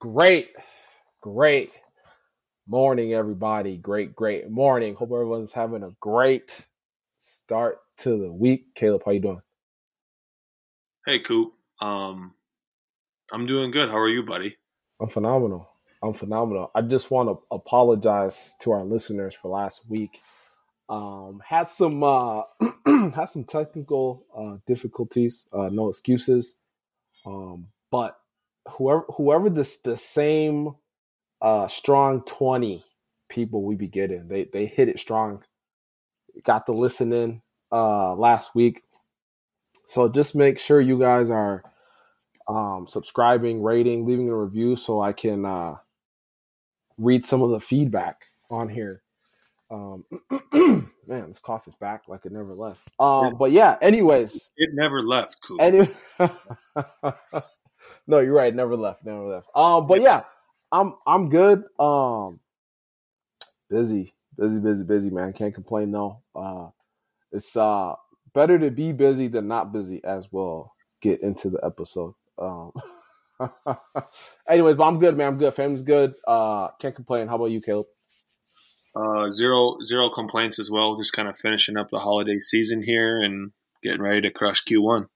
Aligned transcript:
Great, 0.00 0.50
great 1.20 1.72
morning, 2.68 3.14
everybody. 3.14 3.76
Great, 3.76 4.14
great 4.14 4.48
morning. 4.48 4.94
Hope 4.94 5.08
everyone's 5.08 5.50
having 5.50 5.82
a 5.82 5.90
great 5.98 6.64
start 7.18 7.78
to 7.98 8.10
the 8.16 8.32
week. 8.32 8.76
Caleb, 8.76 9.02
how 9.04 9.10
you 9.10 9.18
doing? 9.18 9.42
Hey, 11.04 11.18
Coop. 11.18 11.52
Um, 11.80 12.34
I'm 13.32 13.46
doing 13.46 13.72
good. 13.72 13.88
How 13.88 13.98
are 13.98 14.08
you, 14.08 14.22
buddy? 14.22 14.56
I'm 15.00 15.08
phenomenal. 15.08 15.68
I'm 16.00 16.14
phenomenal. 16.14 16.70
I 16.76 16.82
just 16.82 17.10
want 17.10 17.28
to 17.28 17.40
apologize 17.50 18.54
to 18.60 18.70
our 18.70 18.84
listeners 18.84 19.34
for 19.34 19.50
last 19.50 19.80
week. 19.88 20.20
Um, 20.88 21.42
had 21.44 21.66
some 21.66 22.04
uh, 22.04 22.42
had 22.86 23.30
some 23.30 23.42
technical 23.42 24.24
uh, 24.32 24.58
difficulties. 24.64 25.48
Uh, 25.52 25.70
no 25.72 25.88
excuses. 25.88 26.54
Um, 27.26 27.66
but 27.90 28.16
whoever 28.76 29.04
whoever 29.16 29.50
this 29.50 29.78
the 29.80 29.96
same 29.96 30.74
uh 31.42 31.68
strong 31.68 32.22
20 32.22 32.84
people 33.28 33.62
we 33.64 33.76
be 33.76 33.88
getting 33.88 34.28
they 34.28 34.44
they 34.52 34.66
hit 34.66 34.88
it 34.88 35.00
strong. 35.00 35.44
Got 36.44 36.66
the 36.66 36.72
listening 36.74 37.42
uh 37.72 38.14
last 38.14 38.54
week. 38.54 38.82
So 39.86 40.08
just 40.08 40.34
make 40.34 40.58
sure 40.58 40.80
you 40.80 40.98
guys 40.98 41.30
are 41.30 41.64
um 42.48 42.86
subscribing 42.88 43.62
rating 43.62 44.06
leaving 44.06 44.28
a 44.30 44.36
review 44.36 44.76
so 44.76 45.00
i 45.02 45.12
can 45.12 45.44
uh 45.46 45.76
read 46.98 47.26
some 47.26 47.42
of 47.42 47.50
the 47.50 47.60
feedback 47.60 48.22
on 48.50 48.68
here. 48.68 49.02
Um 49.70 50.04
man 51.06 51.28
this 51.28 51.38
cough 51.40 51.68
is 51.68 51.74
back 51.76 52.04
like 52.08 52.24
it 52.26 52.32
never 52.32 52.54
left. 52.54 52.90
Um 53.00 53.36
but 53.38 53.52
yeah 53.52 53.76
anyways. 53.82 54.50
It 54.56 54.70
never 54.74 55.02
left, 55.02 55.42
Coop. 55.42 55.60
any- 55.60 55.88
no, 58.06 58.18
you're 58.20 58.34
right. 58.34 58.54
Never 58.54 58.76
left. 58.76 59.04
Never 59.04 59.24
left. 59.24 59.48
Um, 59.54 59.86
but 59.86 60.00
yeah, 60.00 60.22
I'm 60.72 60.94
I'm 61.06 61.28
good. 61.28 61.64
Um, 61.78 62.40
busy, 63.70 64.14
busy, 64.36 64.58
busy, 64.60 64.84
busy. 64.84 65.10
Man, 65.10 65.32
can't 65.32 65.54
complain 65.54 65.90
though. 65.92 66.22
Uh, 66.34 66.68
it's 67.32 67.56
uh 67.56 67.94
better 68.34 68.58
to 68.58 68.70
be 68.70 68.92
busy 68.92 69.28
than 69.28 69.48
not 69.48 69.72
busy, 69.72 70.02
as 70.04 70.28
we'll 70.30 70.72
get 71.00 71.22
into 71.22 71.50
the 71.50 71.60
episode. 71.64 72.14
Um, 72.38 72.72
anyways, 74.48 74.76
but 74.76 74.84
I'm 74.84 74.98
good, 74.98 75.16
man. 75.16 75.28
I'm 75.28 75.38
good. 75.38 75.54
Family's 75.54 75.82
good. 75.82 76.14
Uh, 76.26 76.68
can't 76.80 76.94
complain. 76.94 77.28
How 77.28 77.36
about 77.36 77.50
you, 77.50 77.60
Caleb? 77.60 77.86
Uh, 78.94 79.30
zero 79.30 79.76
zero 79.84 80.10
complaints 80.10 80.58
as 80.58 80.70
well. 80.70 80.96
Just 80.96 81.12
kind 81.12 81.28
of 81.28 81.38
finishing 81.38 81.76
up 81.76 81.88
the 81.90 81.98
holiday 81.98 82.40
season 82.40 82.82
here 82.82 83.22
and 83.22 83.52
getting 83.82 84.02
ready 84.02 84.22
to 84.22 84.30
crush 84.30 84.64
Q1. 84.64 85.06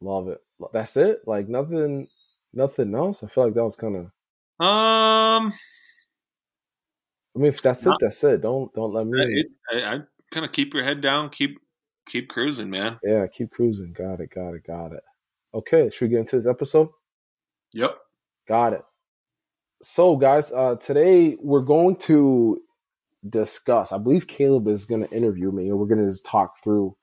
Love 0.00 0.28
it. 0.28 0.38
That's 0.72 0.96
it. 0.96 1.22
Like 1.26 1.48
nothing, 1.48 2.08
nothing 2.52 2.94
else. 2.94 3.22
I 3.22 3.28
feel 3.28 3.44
like 3.44 3.54
that 3.54 3.64
was 3.64 3.76
kind 3.76 3.96
of. 3.96 4.02
Um, 4.60 5.52
I 7.36 7.38
mean, 7.38 7.46
if 7.46 7.62
that's 7.62 7.86
it, 7.86 7.94
that's 8.00 8.22
it. 8.24 8.40
Don't 8.42 8.72
don't 8.74 8.92
let 8.92 9.06
me. 9.06 9.20
it, 9.20 9.46
I, 9.72 9.94
I 9.94 9.98
kind 10.32 10.44
of 10.44 10.52
keep 10.52 10.74
your 10.74 10.84
head 10.84 11.00
down, 11.00 11.30
keep 11.30 11.58
keep 12.08 12.28
cruising, 12.28 12.70
man. 12.70 12.98
Yeah, 13.02 13.26
keep 13.28 13.50
cruising. 13.50 13.92
Got 13.92 14.20
it, 14.20 14.30
got 14.34 14.54
it, 14.54 14.66
got 14.66 14.92
it. 14.92 15.02
Okay, 15.54 15.90
should 15.90 16.06
we 16.06 16.08
get 16.10 16.20
into 16.20 16.36
this 16.36 16.46
episode? 16.46 16.88
Yep. 17.72 17.96
Got 18.48 18.72
it. 18.72 18.82
So, 19.82 20.16
guys, 20.16 20.50
uh, 20.50 20.76
today 20.76 21.36
we're 21.40 21.60
going 21.60 21.96
to 21.96 22.60
discuss. 23.28 23.92
I 23.92 23.98
believe 23.98 24.26
Caleb 24.26 24.66
is 24.68 24.84
going 24.84 25.06
to 25.06 25.14
interview 25.14 25.52
me, 25.52 25.68
and 25.68 25.78
we're 25.78 25.86
going 25.86 26.04
to 26.04 26.10
just 26.10 26.24
talk 26.24 26.62
through 26.62 26.96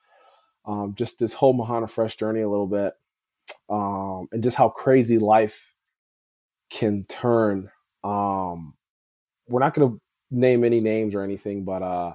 um, 0.66 0.96
just 0.98 1.20
this 1.20 1.34
whole 1.34 1.54
Mahana 1.54 1.90
Fresh 1.90 2.18
journey 2.18 2.42
a 2.42 2.50
little 2.50 2.68
bit, 2.68 2.94
um, 3.70 4.28
and 4.32 4.44
just 4.44 4.58
how 4.58 4.70
crazy 4.70 5.20
life 5.20 5.74
can 6.70 7.06
turn. 7.10 7.70
Um, 8.04 8.74
we're 9.48 9.60
not 9.60 9.74
going 9.74 9.90
to 9.92 10.02
name 10.32 10.64
any 10.64 10.80
names 10.80 11.16
or 11.16 11.22
anything, 11.22 11.66
but 11.66 11.82
uh, 11.82 12.14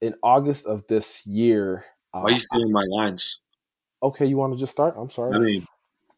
in 0.00 0.14
August 0.22 0.66
of 0.66 0.84
this 0.88 1.26
year, 1.26 1.84
uh, 2.12 2.20
Why 2.20 2.30
are 2.30 2.32
you 2.32 2.38
stealing 2.38 2.72
my 2.72 2.84
lines? 2.88 3.40
okay, 4.02 4.26
you 4.26 4.36
want 4.36 4.52
to 4.52 4.58
just 4.58 4.72
start? 4.72 4.94
I'm 4.98 5.10
sorry. 5.10 5.34
I 5.34 5.38
mean, 5.38 5.66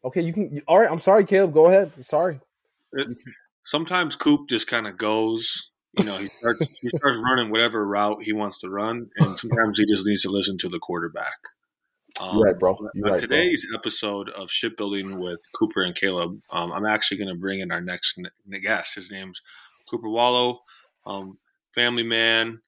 Okay, 0.03 0.21
you 0.21 0.31
can. 0.31 0.61
All 0.67 0.79
right, 0.79 0.89
I'm 0.89 0.99
sorry, 0.99 1.25
Caleb. 1.25 1.53
Go 1.53 1.67
ahead. 1.67 1.91
Sorry. 2.03 2.39
sometimes 3.65 4.15
Coop 4.15 4.47
just 4.47 4.67
kind 4.67 4.87
of 4.87 4.97
goes. 4.97 5.69
You 5.97 6.05
know, 6.05 6.17
he 6.17 6.27
starts 6.27 6.59
he 6.81 6.89
starts 6.89 7.19
running 7.23 7.51
whatever 7.51 7.85
route 7.85 8.23
he 8.23 8.31
wants 8.31 8.59
to 8.59 8.69
run, 8.69 9.09
and 9.17 9.37
sometimes 9.37 9.79
he 9.79 9.85
just 9.85 10.05
needs 10.05 10.21
to 10.21 10.29
listen 10.29 10.57
to 10.59 10.69
the 10.69 10.79
quarterback. 10.79 11.35
Um, 12.21 12.41
right, 12.41 12.57
bro. 12.57 12.75
You're 12.93 13.07
on 13.07 13.11
right, 13.11 13.19
bro. 13.19 13.27
today's 13.27 13.65
episode 13.75 14.29
of 14.29 14.49
Shipbuilding 14.49 15.19
with 15.19 15.39
Cooper 15.53 15.83
and 15.83 15.95
Caleb, 15.95 16.41
um, 16.51 16.71
I'm 16.71 16.85
actually 16.85 17.17
going 17.17 17.29
to 17.29 17.39
bring 17.39 17.59
in 17.59 17.71
our 17.71 17.81
next 17.81 18.19
n- 18.19 18.61
guest. 18.61 18.95
His 18.95 19.11
name's 19.11 19.41
Cooper 19.89 20.09
Wallow, 20.09 20.59
um, 21.05 21.37
family 21.75 22.03
man, 22.03 22.61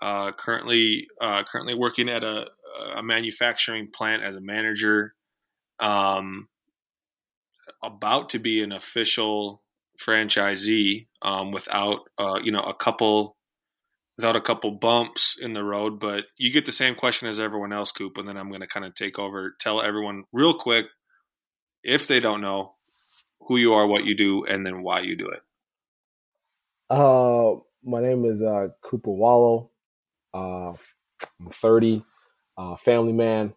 uh, 0.00 0.32
currently 0.32 1.06
uh, 1.20 1.44
currently 1.44 1.74
working 1.74 2.08
at 2.08 2.24
a, 2.24 2.48
a 2.96 3.02
manufacturing 3.02 3.90
plant 3.90 4.22
as 4.22 4.36
a 4.36 4.40
manager. 4.40 5.14
Um, 5.80 6.48
about 7.82 8.30
to 8.30 8.38
be 8.38 8.62
an 8.62 8.72
official 8.72 9.62
franchisee 10.00 11.06
um, 11.22 11.52
without 11.52 12.00
uh, 12.18 12.38
you 12.42 12.52
know 12.52 12.62
a 12.62 12.74
couple 12.74 13.36
without 14.16 14.36
a 14.36 14.40
couple 14.42 14.70
bumps 14.72 15.38
in 15.40 15.54
the 15.54 15.64
road 15.64 16.00
but 16.00 16.24
you 16.38 16.52
get 16.52 16.66
the 16.66 16.72
same 16.72 16.94
question 16.94 17.28
as 17.28 17.40
everyone 17.40 17.72
else 17.72 17.92
coop 17.92 18.18
and 18.18 18.28
then 18.28 18.36
i'm 18.36 18.48
going 18.48 18.60
to 18.62 18.66
kind 18.68 18.86
of 18.86 18.94
take 18.94 19.18
over 19.18 19.54
tell 19.60 19.82
everyone 19.82 20.24
real 20.32 20.54
quick 20.54 20.86
if 21.84 22.08
they 22.08 22.20
don't 22.20 22.42
know 22.42 22.74
who 23.48 23.56
you 23.58 23.74
are 23.74 23.86
what 23.86 24.04
you 24.04 24.16
do 24.16 24.44
and 24.46 24.66
then 24.66 24.82
why 24.82 25.00
you 25.00 25.16
do 25.16 25.28
it 25.28 25.42
Uh, 26.90 27.56
my 27.84 28.00
name 28.02 28.24
is 28.24 28.42
uh, 28.42 28.68
Cooper 28.82 29.10
Wallow. 29.10 29.70
Uh, 30.34 30.74
I'm 31.40 31.50
30, 31.50 32.04
uh, 32.58 32.76
family 32.76 33.12
man. 33.12 33.54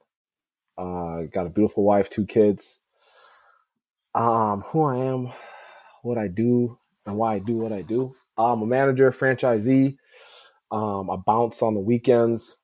Uh, 0.77 1.23
got 1.33 1.47
a 1.47 1.51
beautiful 1.51 1.83
wife, 1.83 2.09
two 2.09 2.25
kids. 2.25 2.81
Um, 4.15 4.61
who 4.67 4.83
I 4.83 4.97
am, 4.97 5.31
what 6.03 6.17
I 6.17 6.27
do, 6.27 6.77
and 7.05 7.17
why 7.17 7.35
I 7.35 7.39
do 7.39 7.57
what 7.57 7.71
I 7.73 7.81
do. 7.83 8.15
I'm 8.37 8.61
a 8.61 8.65
manager, 8.67 9.11
franchisee. 9.11 9.97
Um, 10.71 11.09
I 11.09 11.15
bounce 11.15 11.61
on 11.61 11.73
the 11.73 11.79
weekends. 11.79 12.57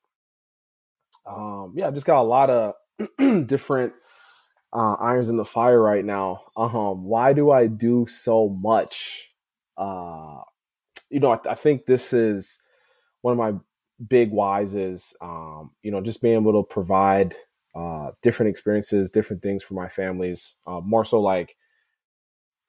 Um, 1.26 1.74
yeah, 1.76 1.88
I 1.88 1.92
just 1.92 2.06
got 2.06 2.22
a 2.22 2.24
lot 2.24 2.50
of 2.50 2.74
different 3.48 3.94
uh, 4.74 4.94
irons 4.94 5.30
in 5.30 5.38
the 5.38 5.46
fire 5.46 5.82
right 5.82 6.04
now. 6.04 6.42
Um, 6.58 7.04
why 7.04 7.34
do 7.34 7.52
I 7.52 7.68
do 7.68 8.06
so 8.08 8.50
much? 8.50 9.30
Uh, 9.78 10.42
you 11.10 11.20
know, 11.20 11.32
I, 11.32 11.52
I 11.52 11.56
think 11.56 11.86
this 11.86 12.14
is 12.14 12.62
one 13.22 13.34
of 13.34 13.38
my 13.38 13.54
big 14.06 14.32
whys 14.32 14.76
is, 14.76 15.16
um, 15.22 15.72
you 15.82 15.92
know, 15.92 16.02
just 16.02 16.22
being 16.22 16.36
able 16.36 16.64
to 16.64 16.68
provide 16.68 17.36
uh, 17.76 18.12
different 18.22 18.50
experiences, 18.50 19.12
different 19.12 19.42
things 19.42 19.64
for 19.64 19.76
my 19.76 19.88
families. 19.88 20.58
Uh, 20.68 20.82
more 20.82 21.06
so 21.06 21.22
like 21.22 21.56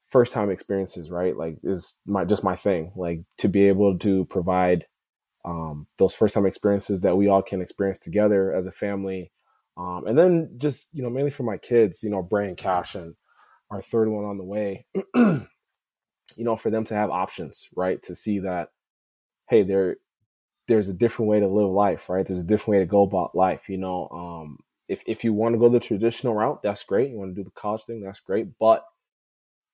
first 0.09 0.33
time 0.33 0.51
experiences, 0.51 1.11
right? 1.11 1.37
Like 1.37 1.57
is 1.65 1.99
my 2.07 2.25
just 2.25 2.45
my 2.45 2.55
thing. 2.55 2.93
Like 2.97 3.23
to 3.39 3.49
be 3.49 3.69
able 3.69 3.99
to 3.99 4.25
provide 4.27 4.87
um, 5.45 5.87
those 5.99 6.15
first 6.15 6.35
time 6.35 6.47
experiences 6.47 7.03
that 7.03 7.17
we 7.17 7.29
all 7.29 7.43
can 7.43 7.61
experience 7.61 7.99
together 7.99 8.53
as 8.53 8.67
a 8.67 8.73
family. 8.73 9.31
Um, 9.77 10.07
and 10.07 10.17
then 10.17 10.51
just, 10.59 10.89
you 10.93 11.03
know, 11.03 11.11
mainly 11.11 11.31
for 11.31 11.43
my 11.43 11.57
kids, 11.57 12.03
you 12.03 12.11
know, 12.11 12.23
Bray 12.23 12.49
and 12.49 12.57
Cash 12.57 12.95
and 12.95 13.15
our 13.71 13.83
third 13.83 14.09
one 14.09 14.25
on 14.25 14.39
the 14.39 14.45
way, 14.45 14.87
you 15.15 15.47
know, 16.39 16.57
for 16.57 16.71
them 16.71 16.85
to 16.87 16.95
have 16.95 17.11
options, 17.11 17.69
right? 17.75 18.03
To 18.05 18.15
see 18.15 18.41
that, 18.41 18.69
hey, 19.49 19.63
there, 19.63 19.97
there's 20.69 20.89
a 20.89 20.95
different 20.95 21.31
way 21.31 21.41
to 21.41 21.49
live 21.49 21.69
life, 21.69 22.09
right? 22.09 22.27
There's 22.27 22.41
a 22.41 22.45
different 22.45 22.69
way 22.69 22.79
to 22.79 22.87
go 22.87 23.03
about 23.03 23.35
life, 23.35 23.69
you 23.69 23.77
know. 23.77 24.09
Um, 24.11 24.59
if, 24.89 25.03
if 25.07 25.25
you 25.25 25.33
want 25.33 25.55
to 25.55 25.59
go 25.59 25.69
the 25.69 25.81
traditional 25.81 26.35
route, 26.35 26.63
that's 26.63 26.85
great. 26.85 27.11
You 27.11 27.19
want 27.19 27.35
to 27.35 27.41
do 27.41 27.45
the 27.45 27.61
college 27.61 27.83
thing, 27.83 28.03
that's 28.03 28.21
great. 28.21 28.47
But 28.59 28.85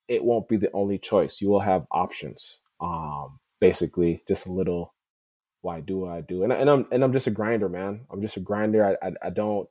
it 0.08 0.24
won't 0.24 0.48
be 0.48 0.56
the 0.56 0.72
only 0.72 0.98
choice. 0.98 1.40
You 1.40 1.48
will 1.48 1.60
have 1.60 1.86
options. 1.92 2.60
Um, 2.80 3.38
basically, 3.60 4.22
just 4.26 4.46
a 4.46 4.52
little 4.52 4.94
why 5.62 5.80
do 5.80 6.06
I 6.06 6.20
do, 6.22 6.44
and 6.44 6.52
and 6.52 6.70
I'm 6.70 6.86
and 6.92 7.04
I'm 7.04 7.12
just 7.12 7.26
a 7.26 7.30
grinder, 7.32 7.68
man. 7.68 8.02
I'm 8.10 8.22
just 8.22 8.36
a 8.36 8.40
grinder. 8.40 8.98
I, 9.02 9.08
I 9.08 9.12
I 9.26 9.30
don't 9.30 9.68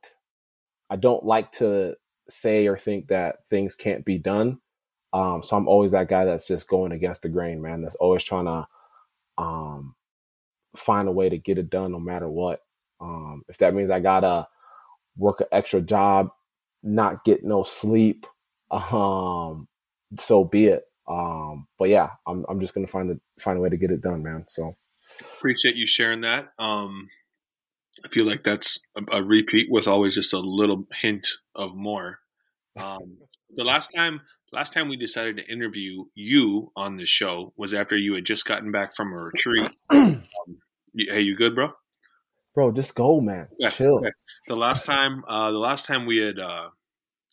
I 0.90 0.96
don't 0.96 1.24
like 1.24 1.52
to 1.52 1.96
say 2.28 2.66
or 2.66 2.78
think 2.78 3.08
that 3.08 3.38
things 3.50 3.74
can't 3.74 4.04
be 4.04 4.18
done. 4.18 4.58
Um, 5.12 5.42
so 5.42 5.56
I'm 5.56 5.68
always 5.68 5.92
that 5.92 6.08
guy 6.08 6.24
that's 6.24 6.46
just 6.46 6.68
going 6.68 6.92
against 6.92 7.22
the 7.22 7.28
grain, 7.28 7.60
man. 7.62 7.82
That's 7.82 7.96
always 7.96 8.24
trying 8.24 8.46
to 8.46 8.66
um 9.38 9.94
find 10.76 11.08
a 11.08 11.12
way 11.12 11.28
to 11.28 11.38
get 11.38 11.58
it 11.58 11.70
done 11.70 11.92
no 11.92 12.00
matter 12.00 12.28
what. 12.28 12.62
Um, 13.00 13.44
if 13.48 13.58
that 13.58 13.74
means 13.74 13.90
I 13.90 14.00
gotta 14.00 14.48
work 15.16 15.40
an 15.40 15.48
extra 15.52 15.80
job, 15.80 16.30
not 16.82 17.24
get 17.24 17.44
no 17.44 17.64
sleep, 17.64 18.26
um, 18.70 19.68
so 20.18 20.44
be 20.44 20.66
it. 20.68 20.84
Um, 21.08 21.66
but 21.78 21.88
yeah, 21.88 22.10
I'm 22.26 22.44
I'm 22.48 22.60
just 22.60 22.74
gonna 22.74 22.86
find 22.86 23.10
a 23.10 23.20
find 23.40 23.58
a 23.58 23.60
way 23.60 23.70
to 23.70 23.76
get 23.76 23.90
it 23.90 24.02
done, 24.02 24.22
man. 24.22 24.44
So 24.48 24.76
appreciate 25.20 25.76
you 25.76 25.86
sharing 25.86 26.22
that 26.22 26.48
um, 26.58 27.08
i 28.04 28.08
feel 28.08 28.26
like 28.26 28.44
that's 28.44 28.78
a, 28.96 29.16
a 29.16 29.24
repeat 29.24 29.68
with 29.70 29.88
always 29.88 30.14
just 30.14 30.32
a 30.32 30.38
little 30.38 30.86
hint 30.92 31.26
of 31.54 31.74
more 31.74 32.18
um, 32.78 33.18
the 33.56 33.64
last 33.64 33.90
time 33.94 34.20
last 34.52 34.72
time 34.72 34.88
we 34.88 34.96
decided 34.96 35.36
to 35.36 35.52
interview 35.52 36.04
you 36.14 36.72
on 36.76 36.96
this 36.96 37.08
show 37.08 37.52
was 37.56 37.74
after 37.74 37.96
you 37.96 38.14
had 38.14 38.24
just 38.24 38.44
gotten 38.44 38.72
back 38.72 38.94
from 38.94 39.12
a 39.12 39.16
retreat. 39.16 39.70
um, 39.90 40.24
hey, 40.96 41.20
you 41.20 41.36
good, 41.36 41.54
bro? 41.54 41.70
Bro, 42.54 42.72
just 42.72 42.94
go, 42.94 43.20
man. 43.20 43.48
Yeah, 43.58 43.70
Chill. 43.70 43.98
Okay. 43.98 44.10
The 44.48 44.56
last 44.56 44.84
time, 44.84 45.22
uh, 45.28 45.52
the 45.52 45.58
last 45.58 45.86
time 45.86 46.04
we 46.04 46.18
had, 46.18 46.38
uh, 46.38 46.70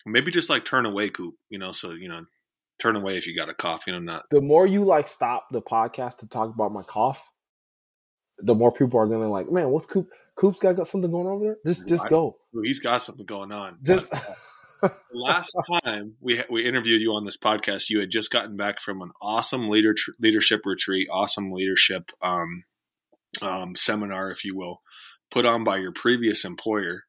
maybe 0.05 0.31
just 0.31 0.49
like 0.49 0.63
turn 0.63 0.85
away, 0.85 1.09
Coop. 1.09 1.33
You 1.49 1.57
know, 1.57 1.71
so 1.71 1.91
you 1.91 2.07
know, 2.07 2.21
turn 2.79 2.95
away 2.95 3.17
if 3.17 3.25
you 3.25 3.35
got 3.35 3.49
a 3.49 3.55
cough. 3.55 3.81
You 3.87 3.93
know, 3.93 3.99
not. 3.99 4.25
The 4.29 4.41
more 4.41 4.67
you 4.67 4.83
like 4.83 5.07
stop 5.07 5.47
the 5.51 5.61
podcast 5.61 6.17
to 6.19 6.27
talk 6.27 6.53
about 6.53 6.71
my 6.71 6.83
cough, 6.83 7.27
the 8.39 8.55
more 8.55 8.71
people 8.71 8.99
are 8.99 9.07
gonna 9.07 9.29
like, 9.29 9.51
man, 9.51 9.69
what's 9.69 9.85
Coop? 9.85 10.09
Coop's 10.35 10.59
got, 10.59 10.75
got 10.75 10.87
something 10.87 11.09
going 11.09 11.25
on 11.25 11.33
over 11.33 11.43
there. 11.43 11.57
Just, 11.65 11.87
just 11.87 12.09
go. 12.09 12.37
He's 12.63 12.79
got 12.79 13.01
something 13.01 13.25
going 13.25 13.51
on. 13.51 13.77
Just. 13.83 14.13
Uh, 14.13 14.19
last 15.11 15.55
time 15.83 16.13
we 16.21 16.41
we 16.49 16.63
interviewed 16.65 17.01
you 17.01 17.13
on 17.13 17.25
this 17.25 17.37
podcast, 17.37 17.89
you 17.89 17.99
had 17.99 18.11
just 18.11 18.31
gotten 18.31 18.55
back 18.55 18.79
from 18.79 19.01
an 19.01 19.11
awesome 19.21 19.69
leader 19.69 19.95
leadership 20.19 20.61
retreat, 20.65 21.07
awesome 21.11 21.51
leadership 21.51 22.11
um, 22.21 22.63
um, 23.41 23.75
seminar, 23.75 24.31
if 24.31 24.45
you 24.45 24.55
will, 24.55 24.81
put 25.31 25.45
on 25.45 25.63
by 25.63 25.77
your 25.77 25.91
previous 25.91 26.45
employer, 26.45 27.03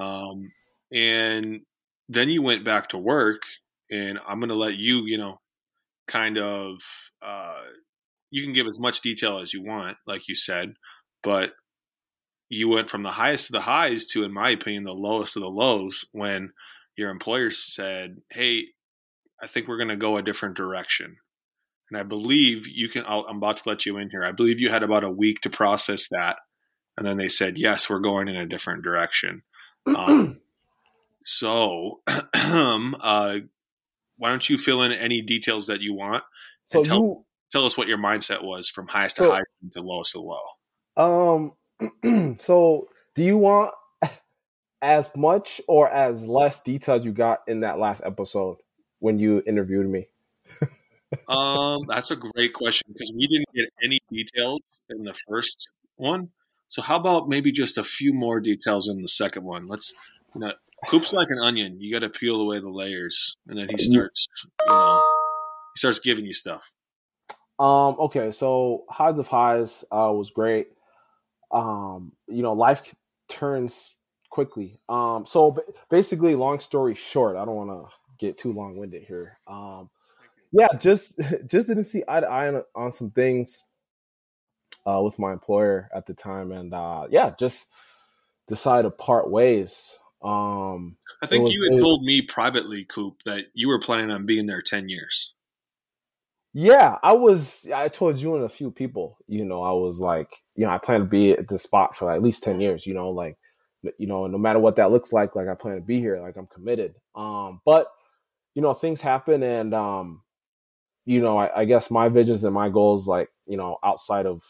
um, 0.00 0.50
and 0.92 1.60
then 2.08 2.30
you 2.30 2.42
went 2.42 2.64
back 2.64 2.88
to 2.88 2.98
work. 2.98 3.42
And 3.90 4.18
I'm 4.26 4.40
going 4.40 4.48
to 4.48 4.54
let 4.54 4.76
you, 4.76 5.04
you 5.04 5.18
know, 5.18 5.40
kind 6.08 6.38
of 6.38 6.80
uh, 7.22 7.60
you 8.34 8.42
can 8.42 8.52
give 8.52 8.66
as 8.66 8.80
much 8.80 9.00
detail 9.00 9.38
as 9.38 9.54
you 9.54 9.62
want, 9.62 9.96
like 10.08 10.26
you 10.26 10.34
said, 10.34 10.74
but 11.22 11.50
you 12.48 12.68
went 12.68 12.90
from 12.90 13.04
the 13.04 13.10
highest 13.12 13.48
of 13.48 13.52
the 13.52 13.60
highs 13.60 14.06
to, 14.06 14.24
in 14.24 14.32
my 14.34 14.50
opinion, 14.50 14.82
the 14.82 14.92
lowest 14.92 15.36
of 15.36 15.42
the 15.42 15.48
lows 15.48 16.04
when 16.10 16.50
your 16.96 17.10
employer 17.10 17.52
said, 17.52 18.20
"Hey, 18.30 18.66
I 19.40 19.46
think 19.46 19.68
we're 19.68 19.76
going 19.76 19.90
to 19.90 19.96
go 19.96 20.16
a 20.16 20.22
different 20.22 20.56
direction." 20.56 21.16
And 21.92 22.00
I 22.00 22.02
believe 22.02 22.66
you 22.66 22.88
can. 22.88 23.04
i 23.04 23.18
am 23.18 23.36
about 23.36 23.58
to 23.58 23.68
let 23.68 23.86
you 23.86 23.98
in 23.98 24.10
here. 24.10 24.24
I 24.24 24.32
believe 24.32 24.60
you 24.60 24.68
had 24.68 24.82
about 24.82 25.04
a 25.04 25.10
week 25.10 25.40
to 25.42 25.50
process 25.50 26.08
that, 26.10 26.38
and 26.96 27.06
then 27.06 27.16
they 27.16 27.28
said, 27.28 27.56
"Yes, 27.56 27.88
we're 27.88 28.00
going 28.00 28.26
in 28.26 28.34
a 28.34 28.48
different 28.48 28.82
direction." 28.82 29.42
Um, 29.86 30.40
so, 31.24 32.00
uh, 32.08 33.38
why 34.16 34.28
don't 34.28 34.50
you 34.50 34.58
fill 34.58 34.82
in 34.82 34.90
any 34.90 35.22
details 35.22 35.68
that 35.68 35.82
you 35.82 35.94
want? 35.94 36.24
So 36.64 36.82
tell, 36.82 36.98
you 36.98 37.24
tell 37.54 37.64
us 37.64 37.78
what 37.78 37.86
your 37.86 37.98
mindset 37.98 38.42
was 38.42 38.68
from 38.68 38.88
highest 38.88 39.16
so, 39.16 39.26
to 39.26 39.32
high 39.32 39.42
to 39.72 39.80
lowest 39.80 40.12
to 40.12 40.20
low. 40.20 40.42
Um. 40.96 41.52
so, 42.40 42.88
do 43.14 43.24
you 43.24 43.36
want 43.36 43.72
as 44.82 45.10
much 45.16 45.60
or 45.66 45.88
as 45.88 46.26
less 46.26 46.62
details 46.62 47.04
you 47.04 47.12
got 47.12 47.40
in 47.48 47.60
that 47.60 47.78
last 47.78 48.02
episode 48.04 48.58
when 48.98 49.18
you 49.18 49.42
interviewed 49.46 49.88
me? 49.88 50.08
um, 51.28 51.82
that's 51.88 52.10
a 52.10 52.16
great 52.16 52.52
question 52.52 52.86
because 52.92 53.12
we 53.16 53.26
didn't 53.26 53.48
get 53.54 53.68
any 53.82 53.98
details 54.10 54.60
in 54.90 55.04
the 55.04 55.14
first 55.28 55.68
one. 55.96 56.28
So 56.68 56.82
how 56.82 56.96
about 56.96 57.28
maybe 57.28 57.52
just 57.52 57.78
a 57.78 57.84
few 57.84 58.12
more 58.12 58.40
details 58.40 58.88
in 58.88 59.00
the 59.00 59.08
second 59.08 59.44
one? 59.44 59.68
Let's, 59.68 59.94
you 60.34 60.40
know, 60.40 60.52
Coop's 60.88 61.12
like 61.12 61.28
an 61.30 61.38
onion. 61.38 61.80
You 61.80 61.92
got 61.92 62.00
to 62.00 62.10
peel 62.10 62.40
away 62.40 62.58
the 62.60 62.68
layers, 62.68 63.36
and 63.48 63.58
then 63.58 63.68
he 63.70 63.78
starts, 63.78 64.26
you 64.42 64.72
know, 64.72 65.02
he 65.74 65.78
starts 65.78 65.98
giving 66.00 66.24
you 66.24 66.32
stuff. 66.32 66.72
Um. 67.58 67.96
Okay. 67.98 68.32
So 68.32 68.84
highs 68.88 69.18
of 69.18 69.28
highs 69.28 69.84
uh, 69.90 70.12
was 70.12 70.30
great. 70.30 70.68
Um. 71.50 72.12
You 72.28 72.42
know, 72.42 72.52
life 72.52 72.94
turns 73.28 73.94
quickly. 74.34 74.80
Um, 74.88 75.26
so 75.26 75.56
basically, 75.90 76.34
long 76.34 76.58
story 76.58 76.96
short, 76.96 77.36
I 77.36 77.44
don't 77.44 77.54
want 77.54 77.70
to 77.70 77.94
get 78.18 78.36
too 78.36 78.52
long 78.52 78.76
winded 78.76 79.04
here. 79.04 79.38
Um, 79.46 79.88
yeah, 80.52 80.68
just 80.78 81.18
just 81.46 81.68
didn't 81.68 81.84
see 81.84 82.02
eye 82.08 82.20
to 82.20 82.26
eye 82.26 82.48
on, 82.48 82.62
on 82.74 82.92
some 82.92 83.10
things 83.10 83.62
uh, 84.86 85.00
with 85.02 85.18
my 85.20 85.32
employer 85.32 85.88
at 85.94 86.06
the 86.06 86.14
time, 86.14 86.50
and 86.50 86.74
uh, 86.74 87.06
yeah, 87.10 87.32
just 87.38 87.68
decided 88.48 88.82
to 88.82 88.90
part 88.90 89.30
ways. 89.30 89.98
Um, 90.22 90.96
I 91.22 91.26
think 91.26 91.44
was, 91.44 91.52
you 91.52 91.70
had 91.70 91.80
told 91.80 92.02
me 92.02 92.22
privately, 92.22 92.84
Coop, 92.84 93.22
that 93.26 93.46
you 93.54 93.68
were 93.68 93.78
planning 93.78 94.10
on 94.10 94.26
being 94.26 94.46
there 94.46 94.62
ten 94.62 94.88
years. 94.88 95.34
Yeah, 96.54 96.98
I 97.02 97.12
was. 97.14 97.68
I 97.74 97.88
told 97.88 98.18
you 98.18 98.36
and 98.36 98.44
a 98.44 98.48
few 98.48 98.70
people. 98.70 99.18
You 99.26 99.44
know, 99.44 99.62
I 99.62 99.72
was 99.72 99.98
like, 99.98 100.30
you 100.54 100.64
know, 100.64 100.70
I 100.70 100.78
plan 100.78 101.00
to 101.00 101.06
be 101.06 101.32
at 101.32 101.48
the 101.48 101.58
spot 101.58 101.96
for 101.96 102.12
at 102.12 102.22
least 102.22 102.44
ten 102.44 102.60
years. 102.60 102.86
You 102.86 102.94
know, 102.94 103.10
like 103.10 103.36
you 103.98 104.06
know, 104.06 104.26
no 104.28 104.38
matter 104.38 104.60
what 104.60 104.76
that 104.76 104.92
looks 104.92 105.12
like, 105.12 105.34
like 105.36 105.48
I 105.48 105.54
plan 105.54 105.76
to 105.76 105.80
be 105.82 105.98
here, 105.98 106.20
like 106.20 106.36
I'm 106.36 106.46
committed. 106.46 106.94
Um, 107.16 107.60
but 107.64 107.88
you 108.54 108.62
know, 108.62 108.74
things 108.74 109.00
happen, 109.00 109.42
and 109.42 109.74
um, 109.74 110.22
you 111.06 111.22
know, 111.22 111.38
I, 111.38 111.62
I 111.62 111.64
guess 111.66 111.90
my 111.90 112.08
visions 112.08 112.44
and 112.44 112.54
my 112.54 112.68
goals, 112.70 113.06
like 113.08 113.30
you 113.46 113.56
know, 113.56 113.78
outside 113.84 114.26
of 114.26 114.42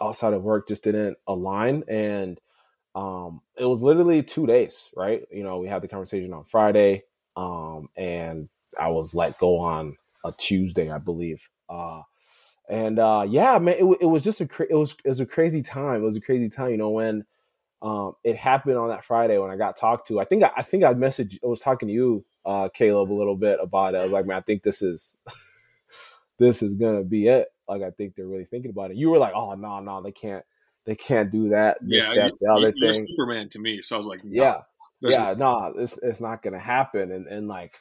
outside 0.00 0.34
of 0.34 0.42
work, 0.42 0.68
just 0.68 0.84
didn't 0.84 1.16
align, 1.26 1.84
and 1.88 2.38
um, 2.94 3.40
it 3.58 3.66
was 3.66 3.82
literally 3.82 4.22
two 4.22 4.46
days, 4.46 4.76
right? 4.96 5.22
You 5.32 5.44
know, 5.44 5.58
we 5.58 5.68
had 5.68 5.82
the 5.82 5.88
conversation 5.88 6.32
on 6.34 6.44
Friday, 6.44 7.04
um, 7.36 7.88
and 7.96 8.48
I 8.78 8.88
was 8.90 9.14
let 9.14 9.38
go 9.38 9.58
on 9.58 9.96
a 10.26 10.32
Tuesday, 10.32 10.90
I 10.90 10.98
believe. 10.98 11.48
Uh, 11.68 12.02
and 12.68 12.98
uh, 12.98 13.24
yeah, 13.28 13.58
man, 13.58 13.76
it, 13.78 13.98
it 14.00 14.06
was 14.06 14.22
just 14.22 14.40
a 14.40 14.48
it 14.68 14.74
was 14.74 14.96
it 15.04 15.08
was 15.08 15.20
a 15.20 15.26
crazy 15.26 15.62
time. 15.62 16.02
It 16.02 16.06
was 16.06 16.16
a 16.16 16.20
crazy 16.20 16.48
time, 16.48 16.70
you 16.70 16.76
know, 16.76 16.90
when 16.90 17.24
um, 17.82 18.14
it 18.24 18.36
happened 18.36 18.76
on 18.76 18.88
that 18.88 19.04
Friday 19.04 19.38
when 19.38 19.50
I 19.50 19.56
got 19.56 19.76
talked 19.76 20.08
to. 20.08 20.18
I 20.18 20.24
think 20.24 20.42
I, 20.42 20.50
I 20.56 20.62
think 20.62 20.82
I 20.82 20.94
messaged. 20.94 21.38
I 21.44 21.46
was 21.46 21.60
talking 21.60 21.88
to 21.88 21.94
you, 21.94 22.24
uh, 22.44 22.68
Caleb, 22.74 23.12
a 23.12 23.14
little 23.14 23.36
bit 23.36 23.58
about 23.62 23.94
it. 23.94 23.98
I 23.98 24.02
was 24.02 24.12
like, 24.12 24.26
man, 24.26 24.38
I 24.38 24.40
think 24.40 24.62
this 24.62 24.82
is 24.82 25.16
this 26.38 26.62
is 26.62 26.74
gonna 26.74 27.04
be 27.04 27.28
it. 27.28 27.48
Like, 27.68 27.82
I 27.82 27.90
think 27.90 28.14
they're 28.14 28.26
really 28.26 28.46
thinking 28.46 28.70
about 28.70 28.90
it. 28.90 28.96
You 28.96 29.10
were 29.10 29.18
like, 29.18 29.34
oh 29.34 29.54
no, 29.54 29.80
no, 29.80 30.02
they 30.02 30.12
can't, 30.12 30.44
they 30.84 30.94
can't 30.94 31.30
do 31.30 31.50
that. 31.50 31.78
This, 31.80 32.04
yeah, 32.04 32.14
that, 32.14 32.32
the 32.40 32.52
other 32.52 32.72
you're 32.74 32.92
thing. 32.92 33.06
Superman 33.06 33.48
to 33.50 33.58
me. 33.58 33.82
So 33.82 33.96
I 33.96 33.98
was 33.98 34.06
like, 34.06 34.24
no, 34.24 34.42
yeah, 34.42 34.60
yeah, 35.00 35.34
no, 35.36 35.74
it's 35.76 35.98
it's 36.02 36.20
not 36.20 36.42
gonna 36.42 36.58
happen. 36.58 37.12
And 37.12 37.26
and 37.26 37.46
like, 37.46 37.76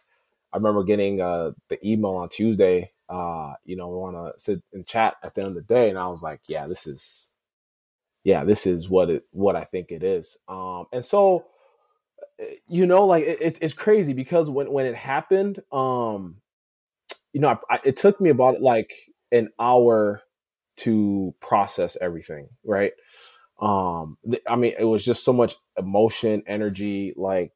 I 0.55 0.57
remember 0.57 0.85
getting 0.85 1.21
uh, 1.21 1.51
the 1.69 1.85
email 1.85 2.13
on 2.13 2.29
Tuesday. 2.29 2.93
Uh, 3.09 3.55
you 3.65 3.75
know, 3.75 3.89
we 3.89 3.97
want 3.97 4.15
to 4.15 4.41
sit 4.41 4.63
and 4.73 4.87
chat 4.87 5.15
at 5.21 5.35
the 5.35 5.41
end 5.41 5.49
of 5.49 5.55
the 5.55 5.63
day, 5.63 5.89
and 5.89 5.99
I 5.99 6.07
was 6.07 6.23
like, 6.23 6.39
yeah, 6.47 6.67
this 6.67 6.87
is 6.87 7.31
yeah, 8.23 8.45
this 8.45 8.65
is 8.65 8.89
what 8.89 9.09
it 9.11 9.25
what 9.31 9.57
I 9.57 9.65
think 9.65 9.91
it 9.91 10.03
is. 10.03 10.37
Um, 10.47 10.85
and 10.93 11.05
so, 11.05 11.47
eh, 12.39 12.55
you 12.67 12.87
know, 12.87 13.05
like 13.05 13.25
it, 13.25 13.59
it's 13.61 13.73
crazy 13.73 14.13
because 14.13 14.49
when 14.49 14.71
when 14.71 14.85
it 14.87 14.95
happened, 14.95 15.61
um, 15.73 16.37
you 17.33 17.41
know, 17.41 17.49
I, 17.49 17.75
I, 17.75 17.79
it 17.85 17.97
took 17.97 18.21
me 18.21 18.29
about 18.31 18.61
like 18.61 18.93
an 19.31 19.49
hour 19.59 20.21
to 20.77 21.35
process 21.41 21.97
everything, 22.01 22.49
right? 22.65 22.93
Um, 23.61 24.17
I 24.47 24.55
mean, 24.57 24.73
it 24.79 24.85
was 24.85 25.05
just 25.05 25.25
so 25.25 25.33
much 25.33 25.55
emotion, 25.77 26.43
energy, 26.47 27.13
like 27.17 27.53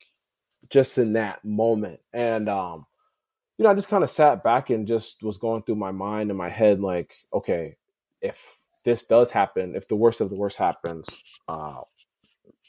just 0.69 0.97
in 0.97 1.13
that 1.13 1.45
moment, 1.45 2.01
and 2.13 2.49
um, 2.49 2.85
you 3.59 3.65
know, 3.65 3.71
I 3.71 3.75
just 3.75 3.89
kind 3.89 4.05
of 4.05 4.09
sat 4.09 4.41
back 4.41 4.69
and 4.69 4.87
just 4.87 5.21
was 5.21 5.37
going 5.37 5.63
through 5.63 5.75
my 5.75 5.91
mind 5.91 6.31
and 6.31 6.37
my 6.37 6.49
head, 6.49 6.79
like, 6.79 7.13
okay, 7.33 7.75
if 8.21 8.37
this 8.85 9.05
does 9.05 9.31
happen, 9.31 9.75
if 9.75 9.85
the 9.89 9.97
worst 9.97 10.21
of 10.21 10.29
the 10.29 10.37
worst 10.37 10.57
happens, 10.57 11.05
uh, 11.49 11.81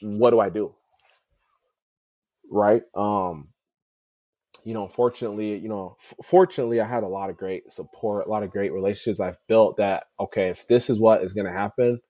what 0.01 0.31
do 0.31 0.41
I 0.41 0.49
do? 0.49 0.75
Right. 2.51 2.83
Um, 2.93 3.47
you 4.65 4.73
know, 4.73 4.89
fortunately, 4.89 5.55
you 5.57 5.69
know, 5.69 5.95
f- 5.97 6.25
fortunately, 6.25 6.81
I 6.81 6.85
had 6.85 7.03
a 7.03 7.07
lot 7.07 7.29
of 7.29 7.37
great 7.37 7.71
support, 7.71 8.27
a 8.27 8.29
lot 8.29 8.43
of 8.43 8.51
great 8.51 8.73
relationships 8.73 9.21
I've 9.21 9.39
built 9.47 9.77
that, 9.77 10.03
okay, 10.19 10.49
if 10.49 10.67
this 10.67 10.89
is 10.89 10.99
what 10.99 11.23
is 11.23 11.33
going 11.33 11.47
to 11.47 11.53
happen, 11.53 12.01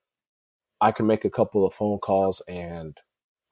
I 0.82 0.92
can 0.92 1.06
make 1.06 1.24
a 1.24 1.30
couple 1.30 1.68
of 1.68 1.76
phone 1.76 2.00
calls 2.00 2.42
and 2.48 2.98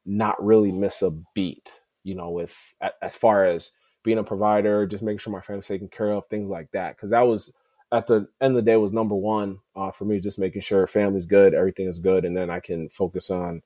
not 0.08 0.44
really 0.44 0.72
miss 0.72 1.04
a 1.04 1.12
beat, 1.36 1.70
you 2.04 2.16
know, 2.16 2.32
with 2.32 2.58
as 3.04 3.16
far 3.16 3.46
as 3.46 3.72
being 4.10 4.18
a 4.18 4.24
provider, 4.24 4.88
just 4.88 5.04
making 5.04 5.20
sure 5.20 5.32
my 5.32 5.40
family's 5.40 5.68
taken 5.68 5.88
care 5.88 6.12
of, 6.14 6.28
things 6.30 6.50
like 6.50 6.72
that. 6.72 6.98
Cause 6.98 7.12
that 7.12 7.22
was 7.28 7.54
at 7.92 8.08
the 8.08 8.28
end 8.42 8.56
of 8.58 8.66
the 8.66 8.72
day 8.72 8.76
was 8.76 8.92
number 8.92 9.14
one 9.14 9.60
uh, 9.76 9.92
for 9.92 10.06
me, 10.06 10.20
just 10.20 10.40
making 10.40 10.64
sure 10.64 10.88
family's 10.88 11.28
good, 11.28 11.54
everything 11.54 11.88
is 11.88 12.00
good, 12.00 12.26
and 12.26 12.36
then 12.36 12.50
I 12.50 12.60
can 12.60 12.90
focus 12.90 13.30
on, 13.30 13.62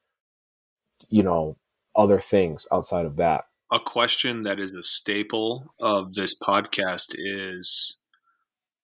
you 1.07 1.23
know, 1.23 1.55
other 1.95 2.19
things 2.19 2.67
outside 2.73 3.05
of 3.05 3.15
that. 3.15 3.45
A 3.71 3.79
question 3.79 4.41
that 4.41 4.59
is 4.59 4.73
a 4.73 4.83
staple 4.83 5.73
of 5.79 6.13
this 6.13 6.35
podcast 6.38 7.15
is 7.15 8.01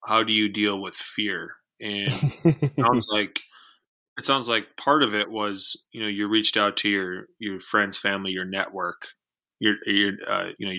how 0.05 0.23
do 0.23 0.31
you 0.31 0.47
deal 0.47 0.81
with 0.81 0.95
fear? 0.95 1.51
And 1.81 2.07
it 2.45 2.71
sounds 2.79 3.09
like 3.11 3.41
it 4.17 4.25
sounds 4.25 4.47
like 4.47 4.77
part 4.77 5.03
of 5.03 5.13
it 5.13 5.29
was 5.29 5.85
you 5.91 6.01
know 6.01 6.07
you 6.07 6.29
reached 6.29 6.55
out 6.55 6.77
to 6.77 6.89
your 6.89 7.25
your 7.37 7.59
friends, 7.59 7.97
family, 7.97 8.31
your 8.31 8.45
network, 8.45 9.09
your 9.59 9.75
your 9.85 10.13
uh, 10.25 10.47
you 10.57 10.67
know 10.67 10.73